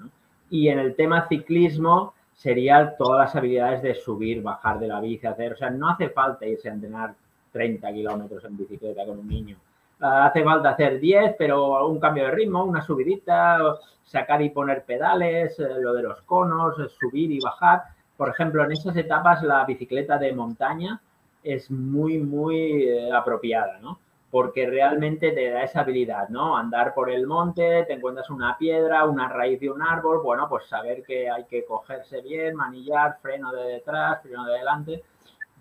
[0.51, 5.27] Y en el tema ciclismo serían todas las habilidades de subir, bajar de la bici,
[5.27, 7.15] hacer, o sea, no hace falta irse a entrenar
[7.53, 9.57] 30 kilómetros en bicicleta con un niño.
[10.01, 13.59] Hace falta hacer 10, pero un cambio de ritmo, una subidita,
[14.05, 17.85] sacar y poner pedales, eh, lo de los conos, subir y bajar.
[18.17, 21.01] Por ejemplo, en esas etapas la bicicleta de montaña
[21.43, 23.99] es muy, muy eh, apropiada, ¿no?
[24.31, 26.57] Porque realmente te da esa habilidad, ¿no?
[26.57, 30.67] Andar por el monte, te encuentras una piedra, una raíz de un árbol, bueno, pues
[30.67, 35.03] saber que hay que cogerse bien, manillar, freno de detrás, freno de delante.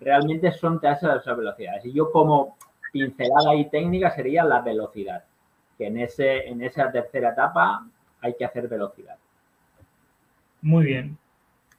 [0.00, 1.84] Realmente son todas esas velocidades.
[1.84, 2.56] Y yo como
[2.94, 5.24] pincelada y técnica sería la velocidad,
[5.76, 7.84] que en, ese, en esa tercera etapa
[8.20, 9.16] hay que hacer velocidad.
[10.62, 11.18] Muy bien.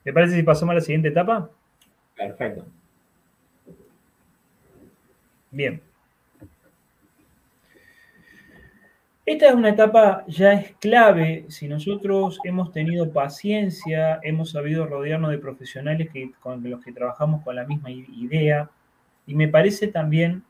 [0.03, 1.49] ¿Te parece si pasamos a la siguiente etapa?
[2.18, 2.66] Perfecto.
[5.51, 5.82] Bien.
[9.26, 15.32] Esta es una etapa ya es clave si nosotros hemos tenido paciencia, hemos sabido rodearnos
[15.32, 18.70] de profesionales que, con los que trabajamos con la misma idea.
[19.26, 20.43] Y me parece también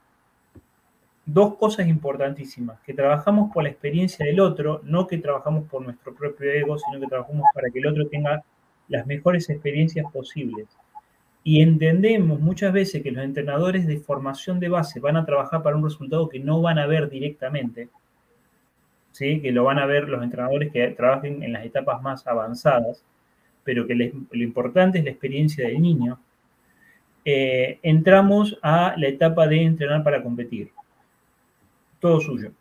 [1.25, 6.13] dos cosas importantísimas, que trabajamos por la experiencia del otro, no que trabajamos por nuestro
[6.13, 8.43] propio ego, sino que trabajamos para que el otro tenga
[8.87, 10.67] las mejores experiencias posibles.
[11.43, 15.75] Y entendemos muchas veces que los entrenadores de formación de base van a trabajar para
[15.75, 17.89] un resultado que no van a ver directamente,
[19.11, 19.41] ¿sí?
[19.41, 23.03] que lo van a ver los entrenadores que trabajen en las etapas más avanzadas,
[23.63, 26.19] pero que lo importante es la experiencia del niño.
[27.23, 30.71] Eh, entramos a la etapa de entrenar para competir.
[32.05, 32.51] Todo suyo.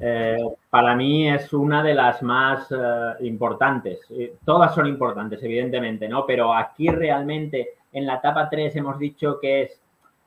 [0.00, 0.38] Eh,
[0.70, 2.76] para mí es una de las más eh,
[3.20, 4.00] importantes.
[4.08, 6.24] Eh, todas son importantes, evidentemente, ¿no?
[6.24, 9.82] Pero aquí realmente en la etapa 3 hemos dicho que es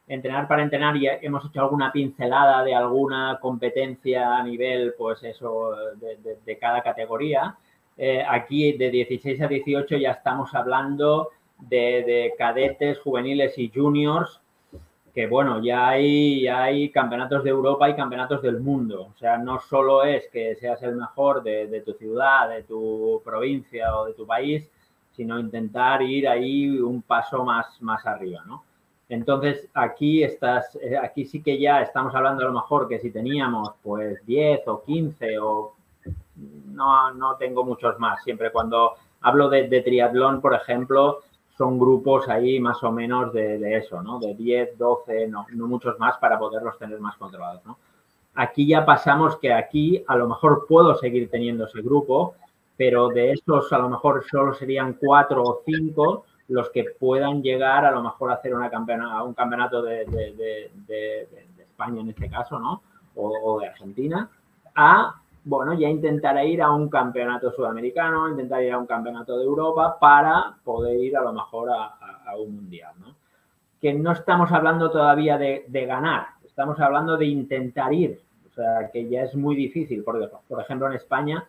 [0.07, 5.72] entrenar para entrenar y hemos hecho alguna pincelada de alguna competencia a nivel, pues eso,
[5.95, 7.57] de, cada categoría.
[8.30, 14.43] aquí de 16 a 18 ya estamos hablando de cadetes, juveniles y juniors
[15.14, 19.09] que bueno, ya hay, hay campeonatos de Europa y campeonatos del mundo.
[19.14, 23.95] O sea, no solo es que seas el mejor de, tu ciudad, de tu provincia
[23.95, 24.68] o de tu país,
[25.11, 28.64] sino intentar ir ahí un paso más, más arriba, ¿no?
[29.07, 33.11] Entonces, aquí, estás, eh, aquí sí que ya estamos hablando a lo mejor que si
[33.11, 35.76] teníamos pues 10 o 15 o
[36.72, 38.24] no, no tengo muchos más.
[38.24, 41.20] Siempre cuando hablo de triatlón, por ejemplo,
[41.58, 44.20] son grupos ahí más o menos de, eso, ¿no?
[44.20, 47.78] De 10, 12, no, no, muchos más para poderlos tener más controlados, ¿no?
[48.36, 52.34] Aquí ya pasamos que aquí a lo mejor puedo seguir teniendo ese grupo,
[52.76, 57.86] pero de estos a lo mejor solo serían cuatro o cinco los que puedan llegar
[57.86, 60.72] a lo mejor a hacer una campeona, un campeonato de,
[61.60, 62.82] España en este caso, ¿no?
[63.16, 64.30] O de Argentina,
[64.76, 69.44] a bueno, ya intentaré ir a un campeonato sudamericano, intentar ir a un campeonato de
[69.44, 73.16] Europa para poder ir a lo mejor a, un mundial, ¿no?
[73.80, 79.08] Que no estamos hablando todavía de, ganar, estamos hablando de intentar ir, o sea, que
[79.08, 81.48] ya es muy difícil, porque, por ejemplo, en España,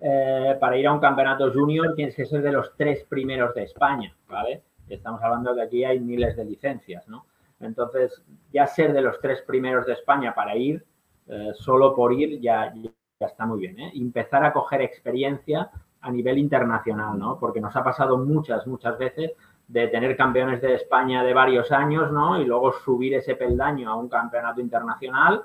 [0.00, 3.62] eh, para ir a un campeonato junior tienes que ser de los tres primeros de
[3.62, 4.62] España, ¿vale?
[4.88, 7.24] Estamos hablando de que aquí hay miles de licencias, ¿no?
[7.60, 8.22] Entonces,
[8.52, 10.84] ya ser de los tres primeros de España para ir,
[11.28, 12.74] eh, solo por ir, ya,
[13.20, 13.78] ya está muy bien.
[13.78, 13.92] ¿eh?
[13.94, 17.38] Empezar a coger experiencia a nivel internacional, ¿no?
[17.38, 19.32] Porque nos ha pasado muchas, muchas veces
[19.66, 22.40] de tener campeones de España de varios años, ¿no?
[22.40, 25.42] Y luego subir ese peldaño a un campeonato internacional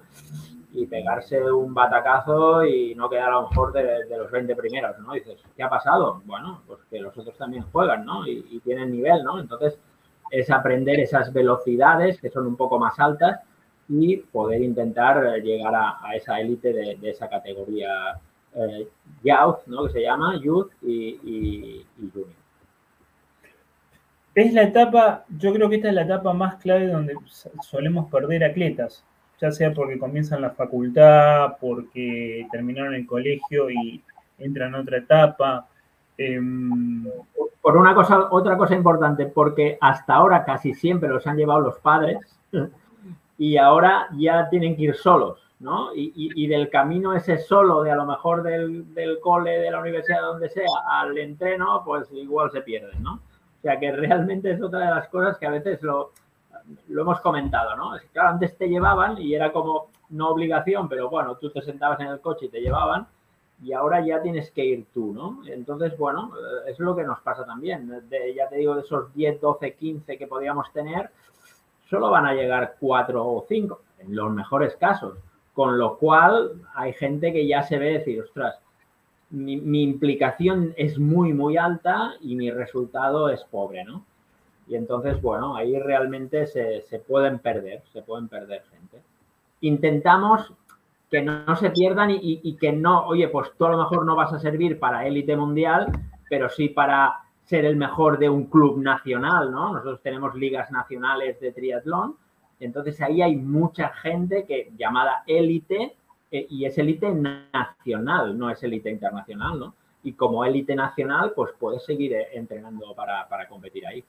[0.73, 5.13] y pegarse un batacazo y no quedar a lo mejor de, los 20 primeros, ¿no?
[5.13, 6.21] dices, ¿qué ha pasado?
[6.23, 8.25] Bueno, pues que los otros también juegan, ¿no?
[8.27, 9.39] Y, y tienen nivel, ¿no?
[9.39, 9.77] Entonces,
[10.29, 13.41] es aprender esas velocidades que son un poco más altas
[13.89, 18.19] y poder intentar llegar a, esa élite de, esa categoría
[18.55, 18.87] eh,
[19.23, 19.85] Youth, ¿no?
[19.85, 22.41] que se llama Youth y, Junior.
[24.33, 27.15] Es la etapa, yo creo que esta es la etapa más clave donde
[27.61, 29.03] solemos perder atletas,
[29.41, 34.01] ya sea porque comienzan la facultad, porque terminaron el colegio y
[34.37, 35.67] entran a otra etapa.
[36.17, 37.05] Em,
[37.61, 41.79] Por una cosa, otra cosa importante, porque hasta ahora casi siempre los han llevado los
[41.79, 42.17] padres
[43.41, 45.89] y ahora ya tienen que ir solos, ¿no?
[45.95, 50.21] Y, del camino ese solo, de a lo mejor del, del, cole, de la universidad,
[50.21, 53.13] donde sea, al entreno, pues igual se pierden, ¿no?
[53.13, 56.11] O sea que realmente es otra de las cosas que a veces lo,
[56.87, 57.95] hemos comentado, ¿no?
[57.95, 61.63] Es que, claro, antes te llevaban y era como no obligación, pero bueno, tú te
[61.63, 63.07] sentabas en el coche y te llevaban
[63.63, 65.41] y ahora ya tienes que ir tú, ¿no?
[65.47, 66.31] Entonces, bueno,
[66.67, 67.91] es lo que nos pasa también.
[68.35, 71.09] Ya te digo, de esos 10, 12, 15 que podíamos tener,
[71.91, 75.17] solo van a llegar cuatro o cinco, en los mejores casos.
[75.53, 78.55] Con lo cual hay gente que ya se ve decir, ostras,
[79.29, 84.05] mi, implicación es muy, muy alta y mi resultado es pobre, ¿no?
[84.67, 89.01] Y entonces, bueno, ahí realmente se, pueden perder, se pueden perder gente.
[89.59, 90.53] Intentamos
[91.09, 94.15] que no, se pierdan y, y, que no, oye, pues tú a lo mejor no
[94.15, 95.91] vas a servir para élite mundial,
[96.29, 97.17] pero sí para
[97.51, 99.73] ser el mejor de un club nacional, ¿no?
[99.73, 102.15] Nosotros tenemos ligas nacionales de triatlón,
[102.61, 105.93] entonces ahí hay mucha gente que llamada élite
[106.31, 109.75] eh, y es élite nacional, no es élite internacional, ¿no?
[110.01, 114.01] Y como élite nacional, pues puedes seguir eh, entrenando para, competir ahí.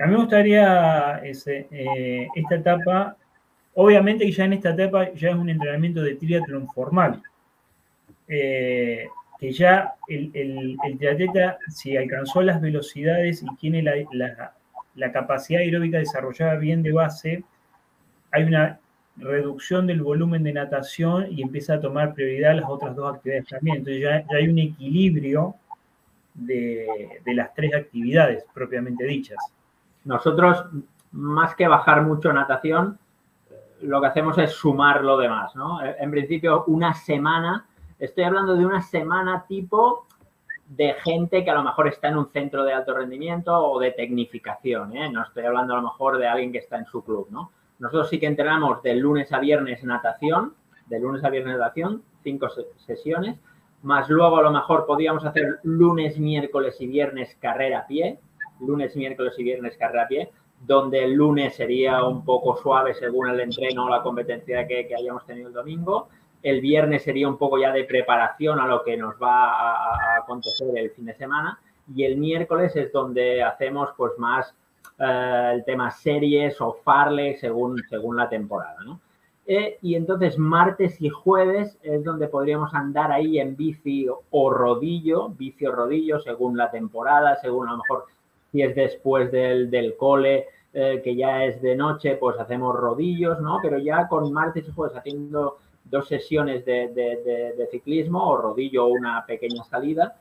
[0.00, 3.16] A mí me gustaría eh, esta etapa,
[3.74, 7.22] obviamente que ya en esta etapa ya es un entrenamiento de triatlón formal,
[9.38, 14.54] que ya el, el, triatleta, si alcanzó las velocidades y tiene la, la,
[14.94, 17.44] la capacidad aeróbica desarrollada bien de base,
[18.32, 18.80] hay una
[19.18, 23.78] reducción del volumen de natación y empieza a tomar prioridad las otras dos actividades también.
[23.78, 25.54] Entonces ya, hay un equilibrio
[26.34, 26.86] de,
[27.26, 29.38] las tres actividades propiamente dichas.
[30.04, 30.66] Nosotros,
[31.12, 32.98] más que bajar mucho natación,
[33.82, 35.80] lo que hacemos es sumar lo demás, ¿no?
[35.82, 37.67] En principio, una semana,
[37.98, 40.06] estoy hablando de una semana tipo
[40.68, 43.92] de gente que a lo mejor está en un centro de alto rendimiento o de
[43.92, 45.10] tecnificación, ¿eh?
[45.10, 47.52] No estoy hablando a lo mejor de alguien que está en su club, ¿no?
[47.78, 50.54] Nosotros sí que entrenamos de lunes a viernes natación,
[50.86, 53.38] de lunes a viernes natación, cinco sesiones,
[53.82, 58.18] más luego a lo mejor podríamos hacer lunes, miércoles y viernes carrera a pie,
[58.60, 60.30] lunes, miércoles y viernes carrera a pie,
[60.60, 65.24] donde el lunes sería un poco suave según el entreno o la competencia que, hayamos
[65.24, 66.08] tenido el domingo.
[66.42, 70.76] El viernes sería un poco ya de preparación a lo que nos va a, acontecer
[70.76, 71.58] el fin de semana.
[71.94, 74.54] Y el miércoles es donde hacemos pues más
[74.98, 79.00] eh, el tema series o farle según, según la temporada, ¿no?
[79.50, 85.30] Eh, y entonces martes y jueves es donde podríamos andar ahí en bici o rodillo,
[85.30, 88.04] bici o rodillo, según la temporada, según a lo mejor
[88.52, 93.40] si es después del, del cole, eh, que ya es de noche, pues hacemos rodillos,
[93.40, 93.58] ¿no?
[93.62, 95.56] Pero ya con martes y jueves haciendo
[95.90, 100.16] dos sesiones de, de, de ciclismo o rodillo o una pequeña salida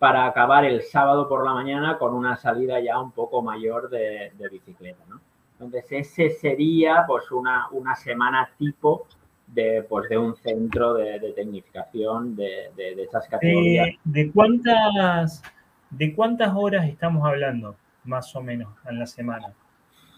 [0.00, 4.32] para acabar el sábado por la mañana con una salida ya un poco mayor de,
[4.50, 5.20] bicicleta, ¿no?
[5.52, 9.06] Entonces, ese sería pues una, una semana tipo
[9.46, 13.88] de, pues, de un centro de, tecnificación de, de, esas categorías.
[14.04, 15.42] ¿De, cuántas,
[15.90, 19.52] ¿De cuántas horas estamos hablando, más o menos, en la semana?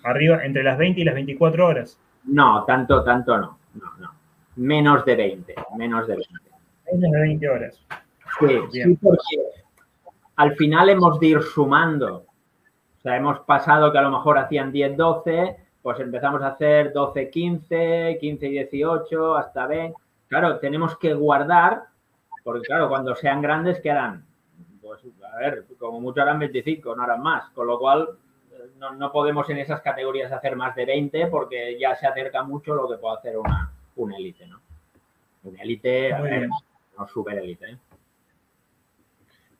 [0.05, 1.99] ¿Arriba, entre las 20 y las 24 horas?
[2.23, 3.59] No, tanto, tanto no.
[3.75, 4.22] No, no.
[4.57, 6.35] Menos de 20, menos de 20.
[6.93, 7.87] Menos de 20 horas.
[8.39, 9.39] Sí, sí porque
[10.37, 12.27] al final hemos de ir sumando.
[12.99, 16.93] O sea, hemos pasado que a lo mejor hacían 10, 12, pues empezamos a hacer
[16.93, 19.99] 12, 15, 15, 18, hasta 20.
[20.29, 21.85] Claro, tenemos que guardar,
[22.45, 24.25] porque claro, cuando sean grandes quedan,
[24.81, 25.01] pues
[25.33, 27.51] a ver, como mucho harán 25, no harán más.
[27.51, 28.09] Con lo cual,
[28.79, 32.89] no, podemos en esas categorías hacer más de 20 porque ya se acerca mucho lo
[32.89, 34.61] que puede hacer una, una élite, ¿no?
[35.45, 36.11] Una élite,
[36.99, 37.79] no super élite, ¿eh?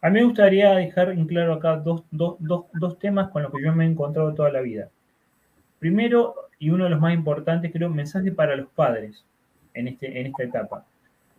[0.05, 3.85] A mí me gustaría dejar en claro acá dos, temas con los que yo me
[3.85, 4.89] he encontrado toda la vida.
[5.79, 9.25] Primero, y uno de los más importantes, creo, mensaje para los padres
[9.75, 10.85] en, este, en esta etapa.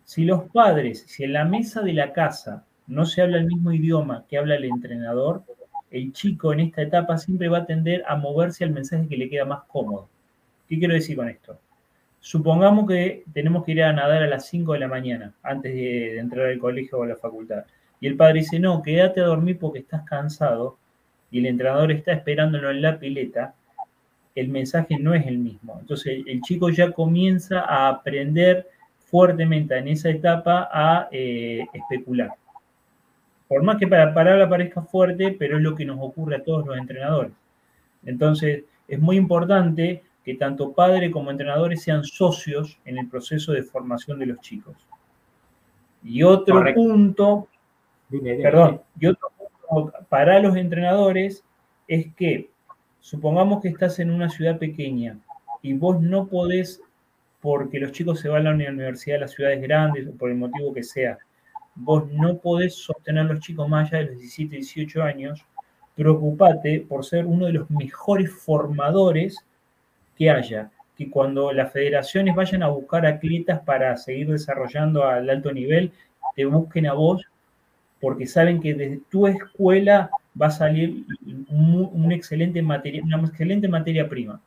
[0.06, 3.74] Si los padres, si en la mesa de la casa no se habla el mismo
[3.74, 5.44] idioma que habla el entrenador,
[5.92, 9.30] el chico en esta etapa siempre va a tender a moverse al mensaje que le
[9.30, 10.08] queda más cómodo.
[10.70, 11.60] ¿Qué quiero decir con esto?
[12.26, 16.18] Supongamos que tenemos que ir a nadar a las 5 de la mañana antes de,
[16.20, 17.66] entrar al colegio o a la facultad.
[18.00, 20.78] Y el padre dice, no, quédate a dormir porque estás cansado
[21.30, 23.56] y el entrenador está esperándolo en la pileta,
[24.36, 25.76] el mensaje no es el mismo.
[25.82, 28.70] Entonces el chico ya comienza a aprender
[29.00, 32.32] fuertemente en esa etapa a eh, especular.
[33.50, 36.44] Por más que para la palabra parezca fuerte, pero es lo que nos ocurre a
[36.44, 37.34] todos los entrenadores.
[38.06, 43.64] Entonces es muy importante que tanto padre como entrenadores sean socios en el proceso de
[43.64, 44.76] formación de los chicos.
[46.04, 47.48] Y otro punto
[48.22, 51.44] Perdón, y otro punto para los entrenadores
[51.88, 52.50] es que
[53.00, 55.18] supongamos que estás en una ciudad pequeña
[55.62, 56.82] y vos no podés,
[57.42, 60.38] porque los chicos se van a la universidad a las ciudades grandes o por el
[60.38, 61.18] motivo que sea,
[61.76, 65.46] vos no podés sostener a los chicos más allá de los 17, 18 años,
[65.96, 69.44] preocupate por ser uno de los mejores formadores
[70.18, 70.72] que haya.
[70.98, 75.92] Que cuando las federaciones vayan a buscar atletas para seguir desarrollando al alto nivel,
[76.36, 77.26] te busquen a vos
[78.00, 80.10] porque saben que de tu escuela
[80.40, 81.06] va a salir
[81.50, 84.42] un, excelente materia, una excelente materia prima.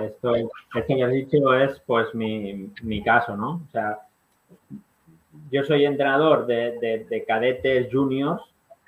[0.00, 0.50] Esto, esto
[0.86, 3.62] que has dicho es pues mi, mi caso, ¿no?
[3.68, 3.98] O sea,
[5.50, 8.42] yo soy entrenador de, de, cadetes juniors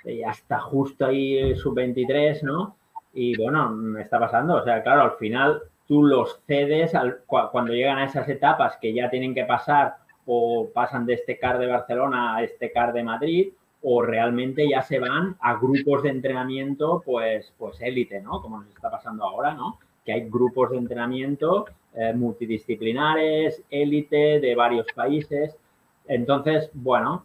[0.04, 2.76] y hasta justo ahí sub-23, ¿no?
[3.14, 4.56] Y bueno, me está pasando.
[4.56, 8.92] O sea, claro, al final tú los cedes al, cuando llegan a esas etapas que
[8.92, 9.96] ya tienen que pasar
[10.26, 13.52] o pasan de este CAR de Barcelona a este CAR de Madrid
[13.82, 18.40] o realmente ya se van a grupos de entrenamiento pues pues élite, ¿no?
[18.40, 19.78] Como nos está pasando ahora, ¿no?
[20.04, 25.56] Que hay grupos de entrenamiento eh, multidisciplinares, élite de varios países.
[26.08, 27.24] Entonces, bueno,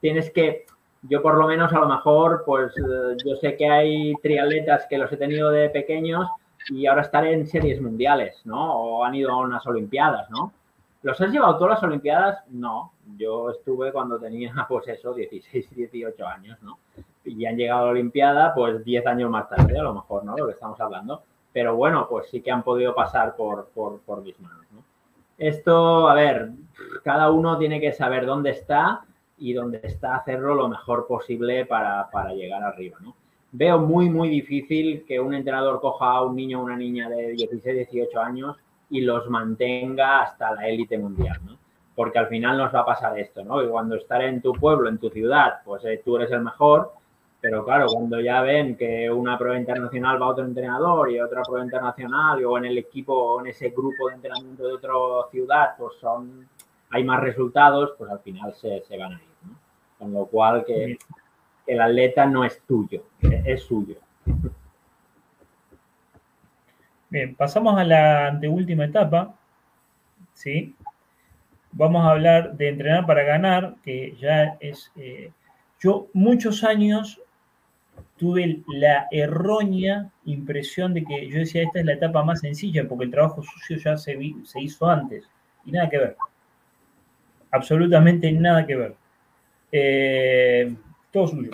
[0.00, 0.66] tienes que,
[1.08, 4.98] yo por lo menos a lo mejor, pues eh, yo sé que hay triatletas que
[4.98, 6.28] los he tenido de pequeños
[6.70, 8.74] y ahora estaré en series mundiales, ¿no?
[8.74, 10.52] O han ido a unas Olimpiadas, ¿no?
[11.02, 12.42] ¿Los has llevado todas las Olimpiadas?
[12.48, 16.78] No, yo estuve cuando tenía, pues eso, 16, 18 años, ¿no?
[17.24, 20.36] Y han llegado a la Olimpiada, pues 10 años más tarde, a lo mejor, ¿no?
[20.36, 21.22] Lo que estamos hablando.
[21.52, 24.82] Pero bueno, pues sí que han podido pasar por, por, por mis manos, ¿no?
[25.38, 26.50] Esto, a ver,
[27.04, 29.04] cada uno tiene que saber dónde está
[29.38, 33.14] y dónde está hacerlo lo mejor posible para, para llegar arriba, ¿no?
[33.52, 37.32] Veo muy, muy difícil que un entrenador coja a un niño o una niña de
[37.32, 38.56] 16, 18 años
[38.90, 41.56] y los mantenga hasta la élite mundial, ¿no?
[41.94, 43.62] Porque al final nos va a pasar esto, ¿no?
[43.62, 46.92] Y cuando estaré en tu pueblo, en tu ciudad, pues eh, tú eres el mejor,
[47.40, 51.42] pero claro, cuando ya ven que una prueba internacional va a otro entrenador y otra
[51.42, 54.92] prueba internacional o en el equipo o en ese grupo de entrenamiento de otra
[55.30, 56.48] ciudad, pues son
[56.90, 59.28] hay más resultados, pues al final se, van a ir.
[59.42, 59.58] ¿no?
[59.98, 60.98] Con lo cual que
[61.66, 63.96] el atleta no es tuyo, es suyo.
[67.08, 69.34] Bien, pasamos a la anteúltima etapa.
[70.34, 70.74] ¿sí?
[71.72, 74.92] Vamos a hablar de entrenar para ganar, que ya es...
[74.96, 75.30] Eh,
[75.78, 77.20] yo muchos años
[78.16, 83.04] tuve la errónea impresión de que yo decía, esta es la etapa más sencilla, porque
[83.04, 85.28] el trabajo sucio ya se, se hizo antes.
[85.64, 86.16] Y nada que ver.
[87.56, 88.94] Absolutamente nada que ver.
[89.72, 90.74] Eh,
[91.10, 91.52] todo suyo.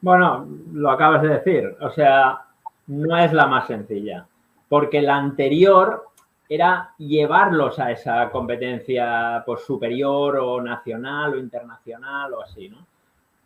[0.00, 1.76] Bueno, lo acabas de decir.
[1.80, 2.40] O sea,
[2.86, 4.26] no es la más sencilla,
[4.68, 6.04] porque la anterior
[6.48, 12.86] era llevarlos a esa competencia pues, superior o nacional o internacional o así, ¿no?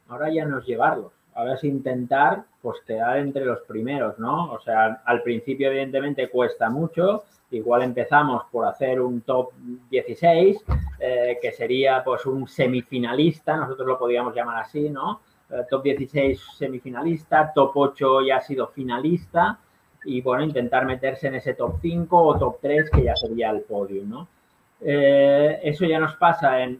[0.08, 4.52] Ahora ya no es llevarlos, ahora es intentar pues quedar entre los primeros, ¿no?
[4.52, 9.50] O sea, al principio evidentemente cuesta mucho, igual empezamos por hacer un top
[9.90, 10.64] 16,
[11.00, 15.20] eh, que sería pues un semifinalista, nosotros lo podríamos llamar así, ¿no?
[15.50, 19.58] Eh, top 16 semifinalista, top 8 ya ha sido finalista
[20.04, 23.62] y bueno, intentar meterse en ese top 5 o top 3 que ya sería el
[23.62, 24.28] podio, ¿no?
[24.80, 26.78] Eh, eso ya nos pasa en,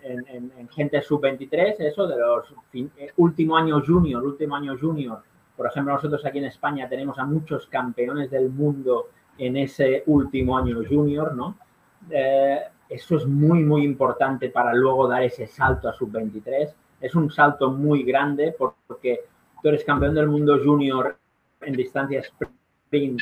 [0.71, 5.23] gente sub-23, eso de los eh, último año junior, último año junior.
[5.57, 10.59] Por ejemplo, nosotros aquí en España tenemos a muchos campeones del mundo en ese último
[10.59, 11.57] año junior, ¿no?
[12.11, 16.75] eso es muy, muy importante para luego dar ese salto a sub-23
[17.05, 19.25] es un salto muy grande porque
[19.63, 21.19] tú eres campeón del mundo junior
[21.61, 23.21] en distancia sprint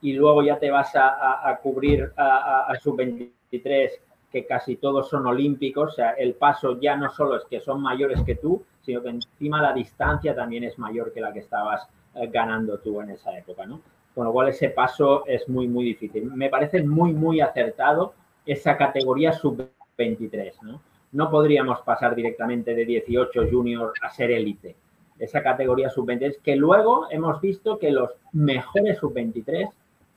[0.00, 3.90] y luego ya te vas a, cubrir a, a, sub-23
[4.30, 7.82] que casi todos son olímpicos, o sea, el paso ya no solo es que son
[7.82, 11.88] mayores que tú, sino que encima la distancia también es mayor que la que estabas
[12.14, 13.80] eh, ganando tú en esa época, ¿no?
[14.14, 16.24] Con lo cual ese paso es muy, muy difícil.
[16.24, 18.14] Me parece muy, muy acertado
[18.44, 20.80] esa categoría sub-23, ¿no?
[21.12, 24.76] no podríamos pasar directamente de 18 junior a ser élite.
[25.18, 29.70] Esa categoría sub-23, que luego hemos visto que los mejores sub-23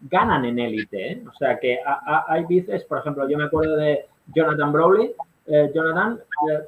[0.10, 1.12] ganan en élite.
[1.12, 1.24] ¿eh?
[1.28, 1.80] O sea que
[2.28, 5.14] hay veces, por ejemplo, yo me acuerdo de Jonathan Browley.
[5.48, 6.60] Eh, Jonathan eh,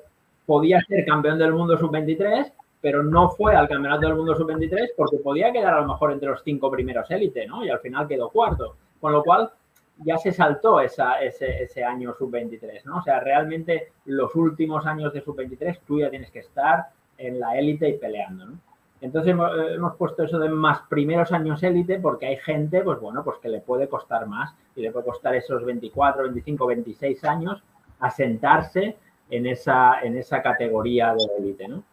[0.46, 5.18] podía ser campeón del mundo sub-23, pero no fue al campeonato del mundo sub-23 porque
[5.18, 7.66] podía quedar a lo mejor entre los cinco primeros élite, ¿no?
[7.66, 8.76] Y al final quedó cuarto.
[9.00, 9.52] Con lo cual,
[9.98, 12.98] ya se saltó esa, ese, ese, año sub-23, ¿no?
[12.98, 17.58] O sea, realmente los últimos años de sub-23 tú ya tienes que estar en la
[17.58, 18.60] élite y peleando, ¿no?
[19.02, 23.38] Entonces hemos, puesto eso de más primeros años élite porque hay gente, pues bueno, pues
[23.40, 27.62] que le puede costar más y le puede costar esos 24, 25, 26 años
[28.00, 28.98] asentarse
[29.30, 31.84] en esa, en esa categoría de élite, ¿no?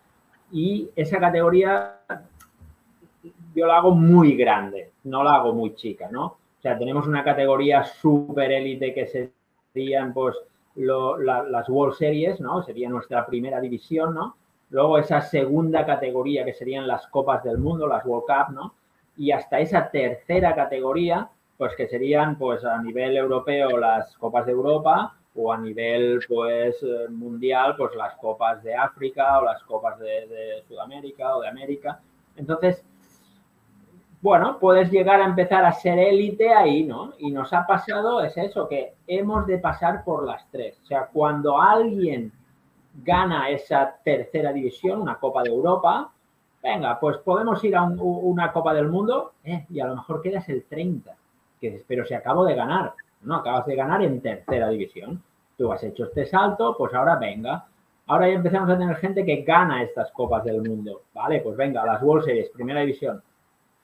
[0.53, 2.00] Y esa categoría
[3.55, 6.24] yo la hago muy grande, no la hago muy chica, ¿no?
[6.26, 9.32] O sea, tenemos una categoría super élite que
[9.74, 10.36] serían pues
[10.76, 12.62] las World Series, ¿no?
[12.62, 14.36] Sería nuestra primera división, ¿no?
[14.73, 18.75] Luego esa segunda categoría que serían las Copas del Mundo, las World Cup, ¿no?
[19.18, 24.53] Y hasta esa tercera categoría, pues que serían pues a nivel europeo las Copas de
[24.53, 29.99] Europa o a nivel pues eh, mundial pues las Copas de África o las Copas
[29.99, 32.01] de, de Sudamérica o de América.
[32.37, 32.83] Entonces,
[34.23, 37.12] bueno, puedes llegar a empezar a ser élite ahí, ¿no?
[37.18, 40.81] Y nos ha pasado, es eso, que hemos de pasar por las tres.
[40.83, 42.33] O sea, cuando alguien
[42.95, 46.11] gana esa tercera división, una Copa de Europa,
[46.62, 50.49] venga, pues podemos ir a una Copa del Mundo eh, y a lo mejor quedas
[50.49, 51.14] el 30,
[51.61, 55.22] que, pero si acabo de ganar, no, acabas de ganar en tercera división.
[55.57, 57.66] Tú has hecho este salto, pues ahora venga.
[58.07, 61.03] Ahora ya empezamos a tener gente que gana estas Copas del Mundo.
[61.14, 63.22] Vale, pues venga, las World Series, primera división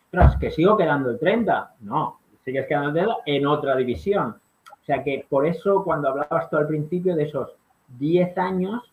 [0.09, 1.75] ostras, que sigo quedando el 30.
[1.81, 4.37] No, sigues quedando el 30 en otra división.
[4.71, 7.51] O sea que por eso cuando hablabas tú al principio de esos
[7.99, 8.93] 10 años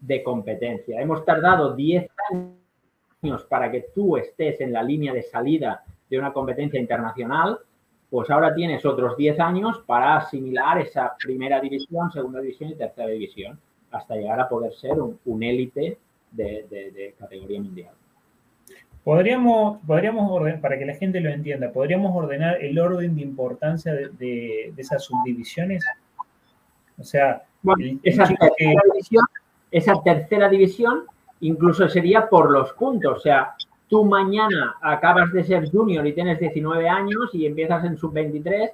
[0.00, 5.84] de competencia, hemos tardado 10 años para que tú estés en la línea de salida
[6.08, 7.58] de una competencia internacional,
[8.10, 13.08] pues ahora tienes otros 10 años para asimilar esa primera división, segunda división y tercera
[13.08, 13.58] división,
[13.90, 15.98] hasta llegar a poder ser un, élite
[16.32, 17.94] de categoría mundial.
[19.06, 23.94] Podríamos, podríamos ordenar, para que la gente lo entienda, podríamos ordenar el orden de importancia
[23.94, 25.84] de, esas subdivisiones.
[26.98, 27.44] O sea,
[29.70, 31.04] esa, tercera división,
[31.40, 33.18] incluso sería por los puntos.
[33.18, 33.54] O sea,
[33.88, 38.70] tú mañana acabas de ser junior y tienes 19 años y empiezas en sub-23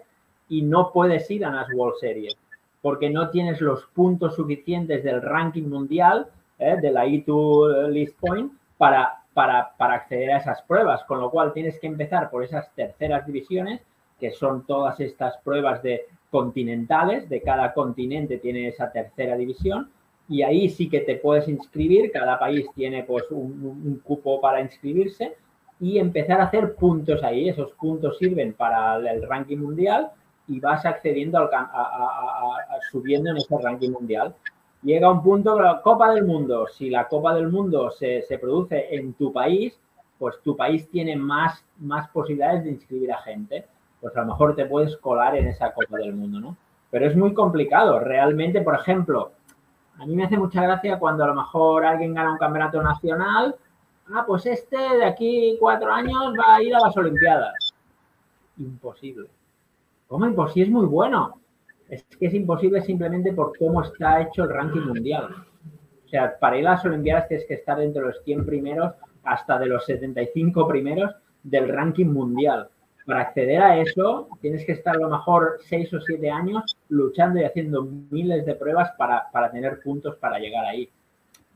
[0.48, 2.36] y no puedes ir a las World Series
[2.80, 6.26] porque no tienes los puntos suficientes del ranking mundial,
[6.58, 6.76] ¿eh?
[6.82, 11.78] de la E2 List Point, para para, acceder a esas pruebas, con lo cual tienes
[11.78, 13.80] que empezar por esas terceras divisiones,
[14.20, 19.90] que son todas estas pruebas de continentales, de cada continente tiene esa tercera división,
[20.32, 25.36] y ahí sí que te puedes inscribir, cada país tiene pues un, cupo para inscribirse
[25.78, 30.10] y empezar a hacer puntos ahí, esos puntos sirven para el ranking mundial
[30.48, 31.48] y vas accediendo al,
[32.90, 34.34] subiendo en ese ranking mundial
[34.82, 39.14] llega un punto, la Copa del Mundo, si la Copa del Mundo se, produce en
[39.14, 39.78] tu país,
[40.18, 43.66] pues tu país tiene más, más posibilidades de inscribir a gente.
[44.00, 46.56] Pues a lo mejor te puedes colar en esa Copa del Mundo, ¿no?
[46.90, 48.00] Pero es muy complicado.
[48.00, 49.32] Realmente, por ejemplo,
[50.02, 53.54] a mí me hace mucha gracia cuando a lo mejor alguien gana un campeonato nacional.
[54.12, 57.72] Ah, pues este de aquí cuatro años va a ir a las Olimpiadas.
[58.58, 59.28] Imposible.
[60.08, 60.64] ¿Cómo imposible?
[60.64, 61.42] Es muy bueno
[61.92, 65.28] es que es imposible simplemente por cómo está hecho el ranking mundial.
[66.06, 68.94] O sea, para ir a las Olimpiadas tienes que estar entre los 100 primeros
[69.24, 72.70] hasta de los 75 primeros del ranking mundial.
[73.06, 77.40] Para acceder a eso, tienes que estar a lo mejor 6 o 7 años luchando
[77.40, 80.88] y haciendo miles de pruebas para, para tener puntos para llegar ahí.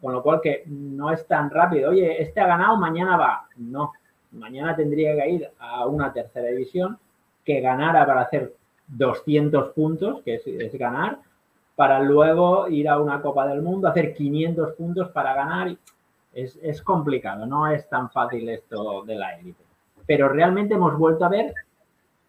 [0.01, 1.91] Con lo cual que no es tan rápido.
[1.91, 3.49] Oye, este ha ganado, mañana va.
[3.57, 3.93] No,
[4.33, 6.99] mañana tendría que ir a una tercera división
[7.45, 8.55] que ganara para hacer
[8.89, 11.21] 200 puntos, que es, ganar,
[11.77, 15.77] para luego ir a una Copa del Mundo, hacer 500 puntos para ganar.
[16.33, 19.66] Es, es complicado, no es tan fácil esto de la élite.
[20.07, 21.55] Pero realmente hemos vuelto a ver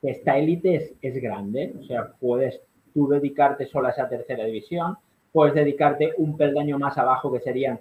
[0.02, 2.62] que esta élite es, es grande, o sea, puedes
[2.94, 4.98] tú dedicarte solo a esa tercera división,
[5.32, 7.80] puedes dedicarte un peldaño más abajo que serían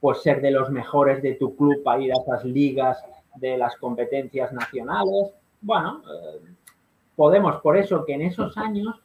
[0.00, 3.02] pues ser de los mejores de tu club para ir a esas ligas
[3.36, 5.32] de las competencias nacionales.
[5.60, 6.40] Bueno, eh,
[7.16, 9.00] podemos, por eso que en esos años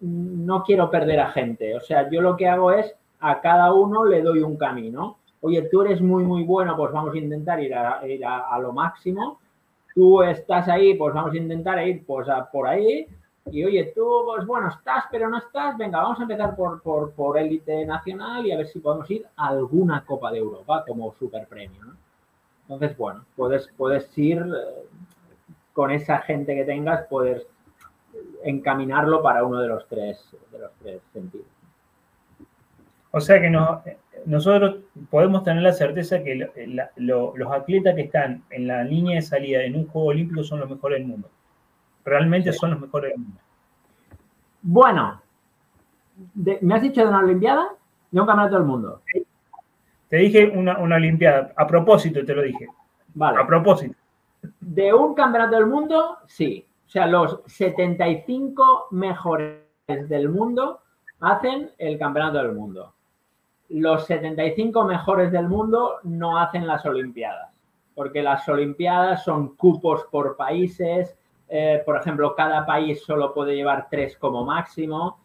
[0.00, 1.74] no quiero perder a gente.
[1.76, 5.18] O sea, yo lo que hago es a cada uno le doy un camino.
[5.46, 8.72] Oye, tú eres muy, muy bueno, pues vamos a intentar ir a, ir a, lo
[8.72, 9.38] máximo.
[9.94, 13.06] Tú estás ahí, pues vamos a intentar ir pues por ahí.
[13.52, 15.78] Y oye, tú, pues bueno, estás, pero no estás.
[15.78, 19.24] Venga, vamos a empezar por, por, por élite nacional y a ver si podemos ir
[19.36, 21.94] a alguna Copa de Europa como super premio.
[22.62, 24.88] Entonces, bueno, puedes, puedes ir eh,
[25.72, 27.46] con esa gente que tengas poder
[28.42, 31.46] encaminarlo para uno de los tres, de los tres sentidos.
[33.12, 33.48] O sea que
[34.26, 36.48] nosotros podemos tener la certeza que
[36.96, 40.68] los atletas que están en la línea de salida en un Juego Olímpico son los
[40.68, 41.30] mejores del mundo.
[42.04, 43.40] Realmente son los mejores del mundo.
[44.62, 45.22] Bueno,
[46.34, 47.68] ¿me has dicho de una Olimpiada?
[48.10, 49.02] De un campeonato del mundo.
[50.08, 51.52] Te dije una, una Olimpiada.
[51.56, 52.66] A propósito te lo dije.
[53.14, 53.40] Vale.
[53.40, 53.94] A propósito.
[54.60, 56.66] De un campeonato del mundo, sí.
[56.84, 60.80] O sea, los 75 mejores del mundo
[61.20, 62.95] hacen el campeonato del mundo.
[63.68, 67.52] Los 75 mejores del mundo no hacen las Olimpiadas,
[67.94, 71.16] porque las Olimpiadas son cupos por países.
[71.48, 75.20] Eh, por ejemplo, cada país solo puede llevar tres como máximo,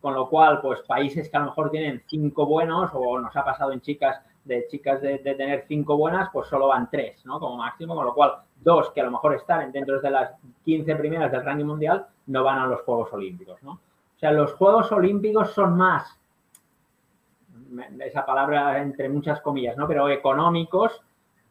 [0.00, 3.44] con lo cual, pues países que a lo mejor tienen cinco buenos, o nos ha
[3.44, 7.40] pasado en chicas de chicas de, tener cinco buenas, pues solo van tres, ¿no?
[7.40, 10.32] Como máximo, con lo cual dos que a lo mejor están dentro de las
[10.64, 13.72] 15 primeras del ranking mundial no van a los Juegos Olímpicos, ¿no?
[13.72, 16.18] O sea, los Juegos Olímpicos son más,
[18.00, 19.86] esa palabra entre muchas comillas, ¿no?
[19.88, 21.00] Pero económicos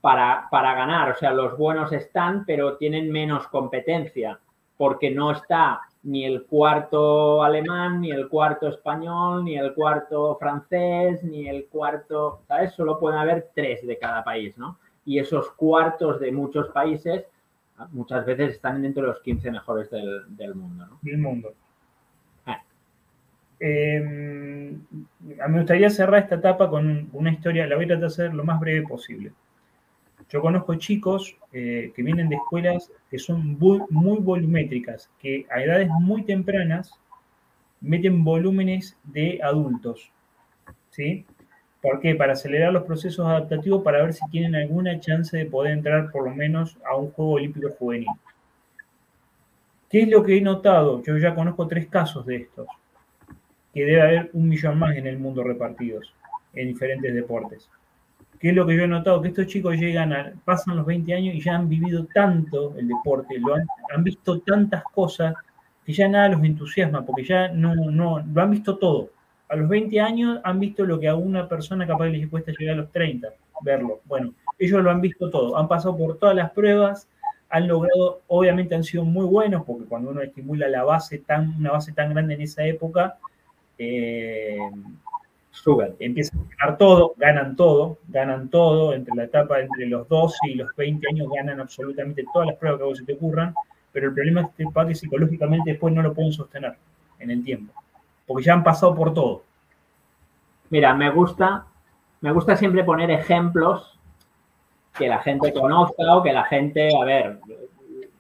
[0.02, 1.12] para, para ganar.
[1.12, 4.40] O sea, los buenos están, pero tienen menos competencia,
[4.78, 11.24] porque no está ni el cuarto alemán, ni el cuarto español, ni el cuarto francés,
[11.24, 12.74] ni el cuarto, ¿sabes?
[12.74, 14.78] Solo pueden haber tres de cada país, ¿no?
[15.06, 17.26] Y esos cuartos de muchos países
[17.92, 21.00] muchas veces están dentro de los 15 mejores del, mundo, ¿no?
[21.02, 21.54] Del mundo.
[23.66, 24.82] Em,
[25.22, 28.44] me gustaría cerrar esta etapa con una historia, la voy a tratar de hacer lo
[28.44, 29.32] más breve posible.
[30.28, 35.88] Yo conozco chicos eh, que vienen de escuelas que son muy, volumétricas, que a edades
[35.88, 36.92] muy tempranas
[37.80, 40.12] meten volúmenes de adultos.
[40.90, 41.26] ¿Sí?
[41.82, 42.16] ¿Por qué?
[42.16, 46.26] Para acelerar los procesos adaptativos, para ver si tienen alguna chance de poder entrar por
[46.26, 48.10] lo menos a un juego olímpico juvenil.
[49.90, 51.02] ¿Qué es lo que he notado?
[51.02, 52.68] Yo ya conozco tres casos de estos,
[53.74, 56.14] que debe haber un millón más en el mundo repartidos
[56.54, 57.70] en diferentes deportes.
[58.40, 59.22] ¿Qué es lo que yo he notado?
[59.22, 62.88] Que estos chicos llegan a, pasan los 20 años y ya han vivido tanto el
[62.88, 65.34] deporte, lo han, visto tantas cosas
[65.86, 69.10] que ya nada los entusiasma, porque ya no, no, lo han visto todo.
[69.50, 72.74] A los 20 años han visto lo que a una persona capaz les cuesta llegar
[72.74, 73.30] a los 30,
[73.62, 74.02] verlo.
[74.06, 77.08] Bueno, ellos lo han visto todo, han pasado por todas las pruebas,
[77.50, 81.72] han logrado, obviamente han sido muy buenos, porque cuando uno estimula la base tan, una
[81.72, 83.18] base tan grande en esa época,
[83.78, 84.58] eh,
[85.52, 90.36] suben, empiezan a ganar todo, ganan todo, ganan todo, entre la etapa entre los 12
[90.50, 93.54] y los 20 años ganan absolutamente todas las pruebas que a vos se te ocurran,
[93.92, 94.48] pero el problema es
[94.88, 96.76] que psicológicamente después no lo pueden sostener
[97.20, 97.74] en el tiempo,
[98.26, 99.44] porque ya han pasado por todo.
[100.70, 101.66] Mira, me gusta,
[102.22, 104.00] me gusta siempre poner ejemplos
[104.98, 107.40] que la gente conozca o que la gente, a ver,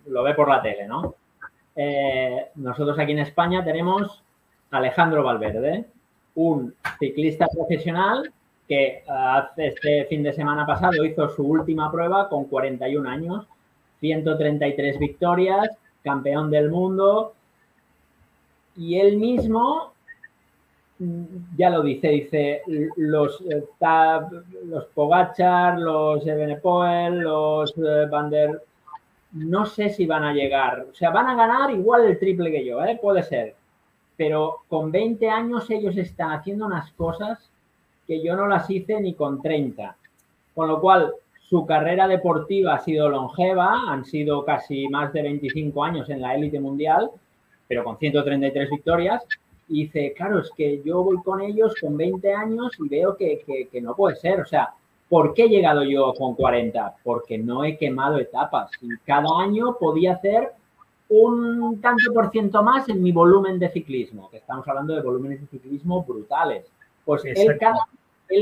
[0.07, 1.15] lo ve por la tele, ¿no?
[1.75, 4.22] Eh, nosotros aquí en España tenemos
[4.73, 5.85] Alejandro Valverde,
[6.35, 8.31] un ciclista profesional
[8.67, 13.45] que hace este fin de semana pasado hizo su última prueba con 41 años,
[13.99, 15.69] 133 victorias,
[16.03, 17.33] campeón del mundo.
[18.75, 19.93] Y él mismo
[21.55, 22.61] ya lo dice, dice
[22.97, 23.63] los, eh,
[24.65, 28.61] los Pogachar, los Ebenepoel, los eh, Van der,
[29.33, 32.65] no sé si van a llegar, o sea, van a ganar igual el triple que
[32.65, 32.99] yo, ¿eh?
[33.01, 33.55] puede ser,
[34.17, 37.49] pero con 20 años ellos están haciendo unas cosas
[38.07, 39.95] que yo no las hice ni con 30.
[40.53, 41.13] Con lo cual,
[41.49, 46.35] su carrera deportiva ha sido longeva, han sido casi más de 25 años en la
[46.35, 47.11] élite mundial,
[47.67, 49.23] pero con 133 victorias.
[49.69, 53.67] Y dice, claro, es que yo voy con ellos con 20 años y veo que,
[53.71, 54.41] que no puede ser.
[54.41, 54.73] O sea,
[55.09, 56.95] ¿por qué he llegado yo con 40?
[57.03, 58.71] Porque no he quemado etapas.
[58.81, 60.51] Y cada año podía hacer
[61.21, 65.41] un tanto por ciento más en mi volumen de ciclismo, que estamos hablando de volúmenes
[65.41, 66.65] de ciclismo brutales.
[67.05, 67.59] Pues él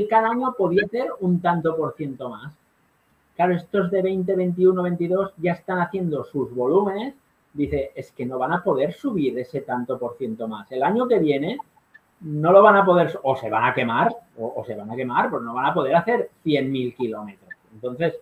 [0.07, 2.53] cada, año podía hacer un tanto por ciento más.
[3.35, 7.15] Claro, estos de 20, 21, 22 ya están haciendo sus volúmenes.
[7.53, 10.71] Dice, es que no van a poder subir ese tanto por ciento más.
[10.71, 11.57] El año que viene
[12.21, 15.29] no lo van a poder, o se van a quemar, o, se van a quemar,
[15.29, 17.49] pues no van a poder hacer 100.000 kilómetros.
[17.73, 18.19] Entonces,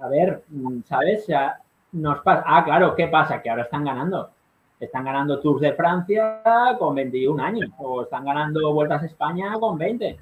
[0.00, 0.42] a ver,
[0.84, 1.22] ¿sabes?
[1.22, 1.60] O sea,
[1.92, 2.44] nos pasa.
[2.46, 3.42] Ah, claro, ¿qué pasa?
[3.42, 4.30] Que ahora están ganando.
[4.78, 6.42] Están ganando Tours de Francia
[6.78, 10.18] con 21 años o están ganando Vueltas a España con 20.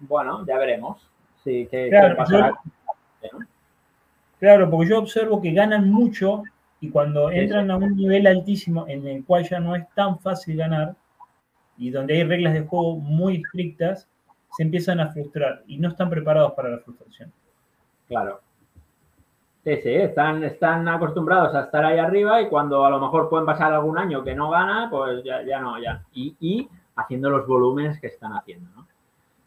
[0.00, 1.08] Bueno, ya veremos.
[1.42, 2.16] Sí, ¿qué, claro,
[4.38, 6.42] claro, porque yo observo que ganan mucho
[6.80, 10.56] y cuando entran a un nivel altísimo en el cual ya no es tan fácil
[10.56, 10.94] ganar
[11.76, 14.08] y donde hay reglas de juego muy estrictas,
[14.56, 17.32] se empiezan a frustrar y no están preparados para la frustración.
[18.08, 18.40] Claro,
[19.64, 23.46] Sí, sí, están, están acostumbrados a estar ahí arriba y cuando a lo mejor pueden
[23.46, 26.02] pasar algún año que no gana, pues ya, ya no, ya.
[26.12, 28.86] Y, haciendo los volúmenes que están haciendo, ¿no?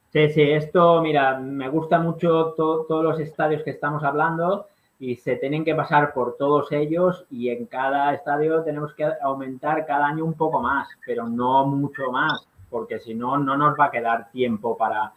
[0.10, 4.66] Sí, sí, esto, mira, me gusta mucho todos los estadios que estamos hablando
[5.00, 9.86] y se tienen que pasar por todos ellos y en cada estadio tenemos que aumentar
[9.86, 13.86] cada año un poco más, pero no mucho más, porque si no, no nos va
[13.86, 15.14] a quedar tiempo para,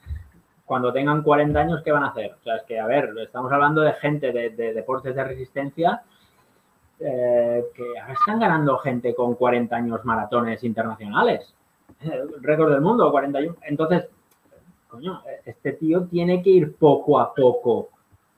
[0.71, 2.37] cuando tengan 40 años, ¿qué van a hacer?
[2.41, 6.03] O sea, es que, a ver, estamos hablando de gente de, deportes de resistencia
[7.01, 11.53] eh, que están ganando gente con 40 años maratones internacionales.
[12.41, 13.57] récord del mundo, 41.
[13.63, 14.07] Entonces,
[14.87, 17.89] coño, este tío tiene que ir poco a poco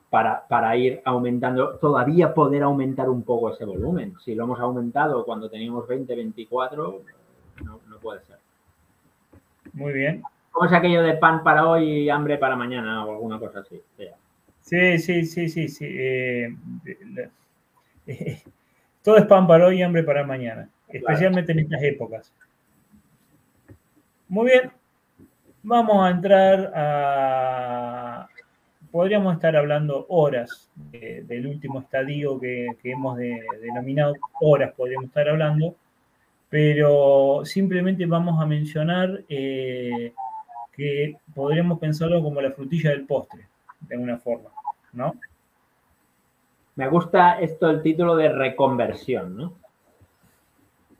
[0.09, 4.15] para, para, ir aumentando, todavía poder aumentar un poco ese volumen.
[4.25, 7.01] Si lo hemos aumentado cuando teníamos 20, 24,
[7.63, 8.39] no, no puede ser.
[9.73, 10.23] Muy bien.
[10.53, 13.81] ¿Cómo es aquello de pan para hoy y hambre para mañana o alguna cosa así?
[14.61, 15.67] Sí, sí, sí, sí.
[15.67, 15.85] sí.
[15.89, 16.55] Eh,
[19.03, 22.31] todo es pan para hoy y hambre para mañana, especialmente en estas épocas.
[24.27, 24.71] Muy bien,
[25.63, 28.27] vamos a entrar a
[28.91, 35.75] podríamos estar hablando horas del último estadio que, hemos denominado, horas podríamos estar hablando,
[36.47, 40.13] pero simplemente vamos a mencionar eh,
[40.75, 43.47] que podríamos pensarlo como la frutilla del postre,
[43.81, 44.49] de alguna forma,
[44.93, 45.13] ¿no?
[46.75, 49.53] Me gusta esto el título de reconversión, ¿no?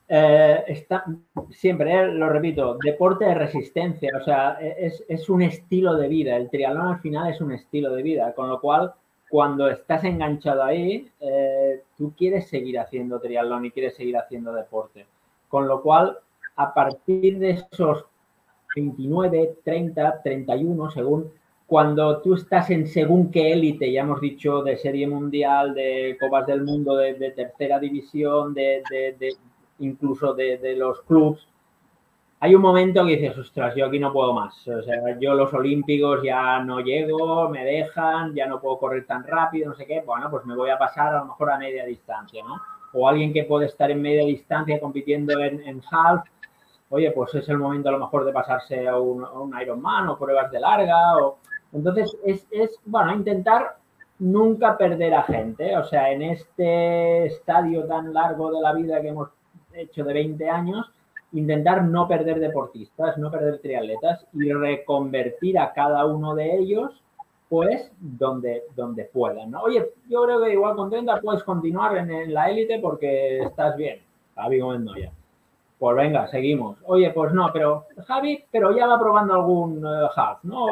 [0.08, 1.06] Eh, está,
[1.50, 6.36] siempre, eh, lo repito, deporte de resistencia, o sea, es, un estilo de vida.
[6.36, 8.94] El triatlón al final es un estilo de vida, con lo cual,
[9.28, 15.08] cuando estás enganchado ahí, eh, tú quieres seguir haciendo triatlón y quieres seguir haciendo deporte.
[15.48, 16.20] Con lo cual,
[16.58, 18.06] a partir de esos
[18.76, 21.32] 29, 30, 31, según
[21.66, 26.46] cuando tú estás en según qué élite, ya hemos dicho, de serie mundial, de copas
[26.46, 28.84] del mundo, de, tercera división, de,
[29.80, 31.48] incluso de, los clubs,
[32.40, 34.66] hay un momento que dices, ostras, yo aquí no puedo más.
[35.20, 39.76] Yo los olímpicos ya no llego, me dejan, ya no puedo correr tan rápido, no
[39.76, 40.04] sé qué.
[40.06, 42.58] Bueno, pues me voy a pasar a lo mejor a media distancia, ¿no?
[42.92, 46.26] O alguien que puede estar en media distancia compitiendo en, en half,
[46.94, 50.18] oye, pues es el momento a lo mejor de pasarse a un, a Ironman o
[50.18, 51.18] pruebas de larga.
[51.18, 51.40] O...
[51.72, 53.78] Entonces, es, es, bueno, intentar
[54.20, 55.76] nunca perder a gente.
[55.76, 59.30] O sea, en este estadio tan largo de la vida que hemos
[59.74, 60.92] hecho de 20 años,
[61.32, 67.02] intentar no perder deportistas, no perder triatletas y reconvertir a cada uno de ellos,
[67.50, 69.50] pues, donde, donde puedan.
[69.50, 69.64] ¿no?
[69.64, 74.00] Oye, yo creo que igual contenta puedes continuar en, la élite porque estás bien,
[74.36, 75.12] Javi Gómez
[75.84, 76.78] Pues venga, seguimos.
[76.86, 80.68] Oye, pues no, pero Javi, pero ya va probando algún uh, half, ¿no?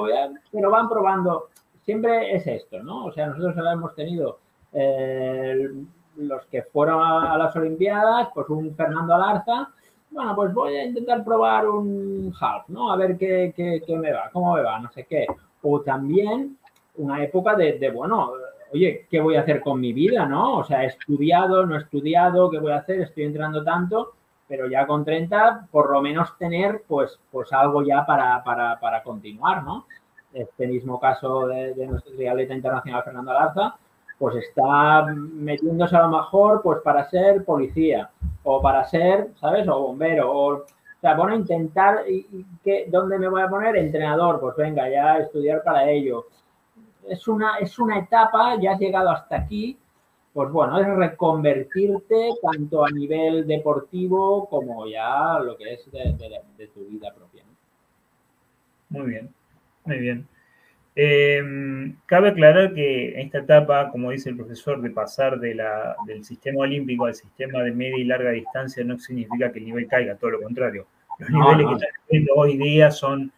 [0.53, 1.49] Pero van probando.
[1.83, 3.07] Siempre es esto, ¿no?
[3.07, 4.37] O sea, nosotros hemos tenido
[4.71, 5.69] eh,
[6.15, 9.67] los que fueron a, las Olimpiadas, pues un Fernando Alarza,
[10.11, 12.89] bueno, pues voy a intentar probar un half, ¿no?
[12.89, 15.27] A ver qué, me va, cómo me va, no sé qué.
[15.61, 16.57] O también
[16.95, 18.31] una época de, bueno,
[18.71, 20.59] oye, ¿qué voy a hacer con mi vida, no?
[20.59, 23.01] O sea, he estudiado, no he estudiado, ¿qué voy a hacer?
[23.01, 24.13] Estoy entrando tanto,
[24.51, 29.01] pero ya con 30, por lo menos tener, pues, pues algo ya para, para, para
[29.01, 29.85] continuar, ¿no?
[30.33, 33.75] Este mismo caso de, de nuestro triatleta internacional Fernando Alarza,
[34.19, 38.09] pues está metiéndose a lo mejor pues para ser policía
[38.43, 39.69] o para ser, ¿sabes?
[39.69, 40.65] O bombero o,
[40.99, 43.77] sea, bueno, intentar, ¿y, qué, ¿dónde me voy a poner?
[43.77, 46.25] Entrenador, pues venga, ya estudiar para ello.
[47.07, 49.79] Es una, es una etapa, ya has llegado hasta aquí,
[50.33, 56.85] pues bueno, es reconvertirte tanto a nivel deportivo como ya lo que es de, tu
[56.85, 57.43] vida propia.
[58.89, 59.29] Muy bien,
[59.85, 60.27] muy bien.
[60.95, 66.23] Em, cabe aclarar que esta etapa, como dice el profesor, de pasar de la, del
[66.23, 70.15] sistema olímpico al sistema de media y larga distancia no significa que el nivel caiga,
[70.15, 70.87] todo lo contrario.
[71.19, 73.31] Los niveles que están viendo hoy día son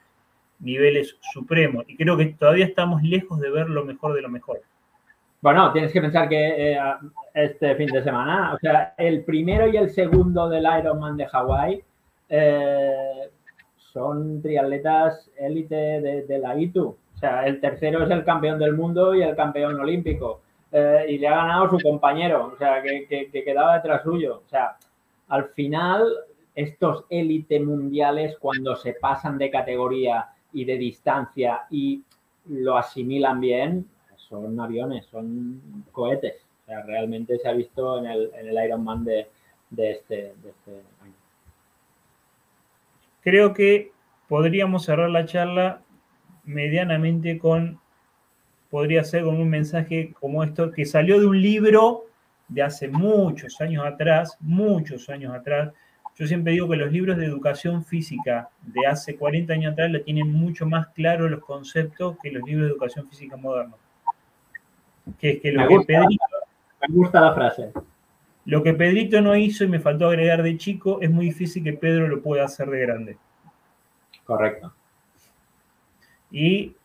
[0.59, 4.61] niveles supremos y creo que todavía estamos lejos de ver lo mejor de lo mejor.
[5.43, 6.79] Bueno, tienes que pensar que eh,
[7.35, 11.83] este fin de semana, o sea, el primero y el segundo del Ironman de Hawái
[12.29, 13.29] eh,
[13.75, 19.23] son triatletas élite de, la ITU sea, el tercero es el campeón del mundo y
[19.23, 20.41] el campeón olímpico.
[20.71, 24.41] Eh, y le ha ganado su compañero, o sea, que, quedaba detrás suyo.
[24.45, 24.75] O sea,
[25.29, 26.05] al final,
[26.55, 32.03] estos élite mundiales, cuando se pasan de categoría y de distancia y
[32.47, 33.87] lo asimilan bien,
[34.33, 36.35] son aviones, son cohetes.
[36.63, 38.57] O sea, realmente se ha visto en el, en el
[39.77, 40.71] este, de este
[41.01, 41.13] año.
[43.21, 43.91] Creo que
[44.27, 45.81] podríamos cerrar la charla
[46.45, 47.79] medianamente con,
[48.71, 52.05] podría ser con un mensaje como esto, que salió de un libro
[52.47, 55.71] de hace muchos años atrás, muchos años atrás.
[56.15, 59.99] Yo siempre digo que los libros de educación física de hace 40 años atrás le
[59.99, 63.82] tienen mucho más claro los conceptos que los libros de educación física modernos.
[65.19, 66.25] Que es que lo que Pedrito,
[66.87, 67.71] me gusta la frase.
[68.45, 71.73] Lo que Pedrito no hizo y me faltó agregar de chico, es muy difícil que
[71.73, 73.17] Pedro lo pueda hacer de grande.
[74.25, 74.73] Correcto.
[76.31, 76.75] Y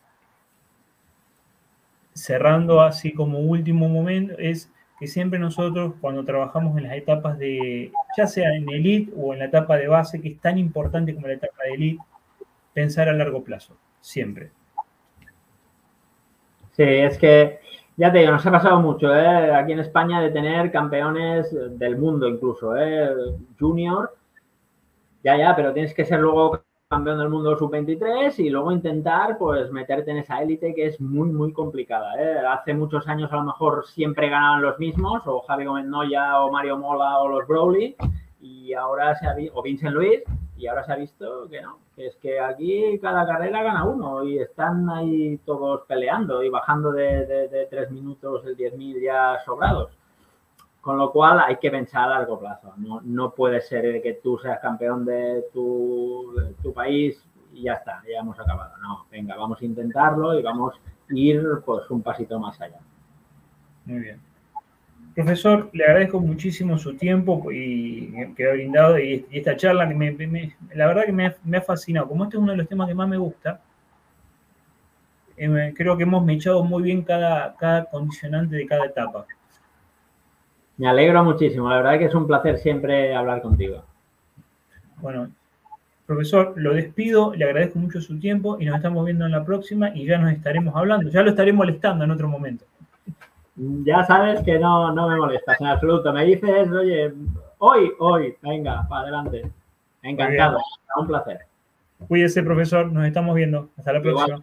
[2.13, 7.93] cerrando así como último momento, es que siempre nosotros cuando trabajamos en las etapas de,
[8.17, 11.29] ya sea en elite o en la etapa de base, que es tan importante como
[11.29, 12.03] la etapa de elite,
[12.75, 14.51] pensar a largo plazo, siempre.
[16.73, 17.61] Sí, es que,
[17.99, 19.53] ya te digo, nos ha pasado mucho ¿eh?
[19.53, 23.11] aquí en España de tener campeones del mundo incluso, ¿eh?
[23.59, 24.15] junior,
[25.25, 29.71] ya, ya, pero tienes que ser luego campeón del mundo sub-23 y luego intentar pues
[29.73, 32.15] meterte en esa élite que es muy muy complicada.
[32.23, 32.39] ¿eh?
[32.49, 36.53] Hace muchos años a lo mejor siempre ganaban los mismos, o Javi Gómez Noya, o
[36.53, 37.97] Mario Mola, o los Browley,
[38.41, 40.23] y ahora se ha o Vincent Luis,
[40.57, 44.39] Y ahora se ha visto que no, es que aquí cada carrera gana uno y
[44.39, 49.91] están ahí todos peleando y bajando de, de, tres minutos el 10.000 ya sobrados.
[50.81, 52.73] Con lo cual hay que pensar a largo plazo.
[52.77, 57.23] No, no puede ser que tú seas campeón de tu, de tu país
[57.53, 58.77] y ya está, ya hemos acabado.
[58.79, 62.79] No, venga, vamos a intentarlo y vamos a ir pues un pasito más allá.
[63.85, 64.28] Muy bien.
[65.19, 70.55] Profesor, le agradezco muchísimo su tiempo y que ha brindado y, esta charla que me,
[70.77, 72.07] la verdad que me, ha fascinado.
[72.07, 73.61] Como este es uno de los temas que más me gusta,
[75.37, 79.27] eh, creo que hemos mechado muy bien cada, cada condicionante de cada etapa.
[80.77, 83.83] Me alegro muchísimo, la verdad que es un placer siempre hablar contigo.
[84.99, 85.33] Bueno,
[86.07, 89.91] profesor, lo despido, le agradezco mucho su tiempo y nos estamos viendo en la próxima
[89.93, 92.65] y ya nos estaremos hablando, ya lo estaré molestando en otro momento
[93.85, 96.13] ya sabes que no, no me molestas en absoluto.
[96.13, 97.13] Me dices, oye,
[97.59, 99.51] hoy, hoy, venga, para adelante.
[100.03, 100.59] Encantado,
[100.97, 101.41] un placer.
[102.07, 103.69] Cuídese, profesor, nos estamos viendo.
[103.77, 104.43] Hasta la próxima.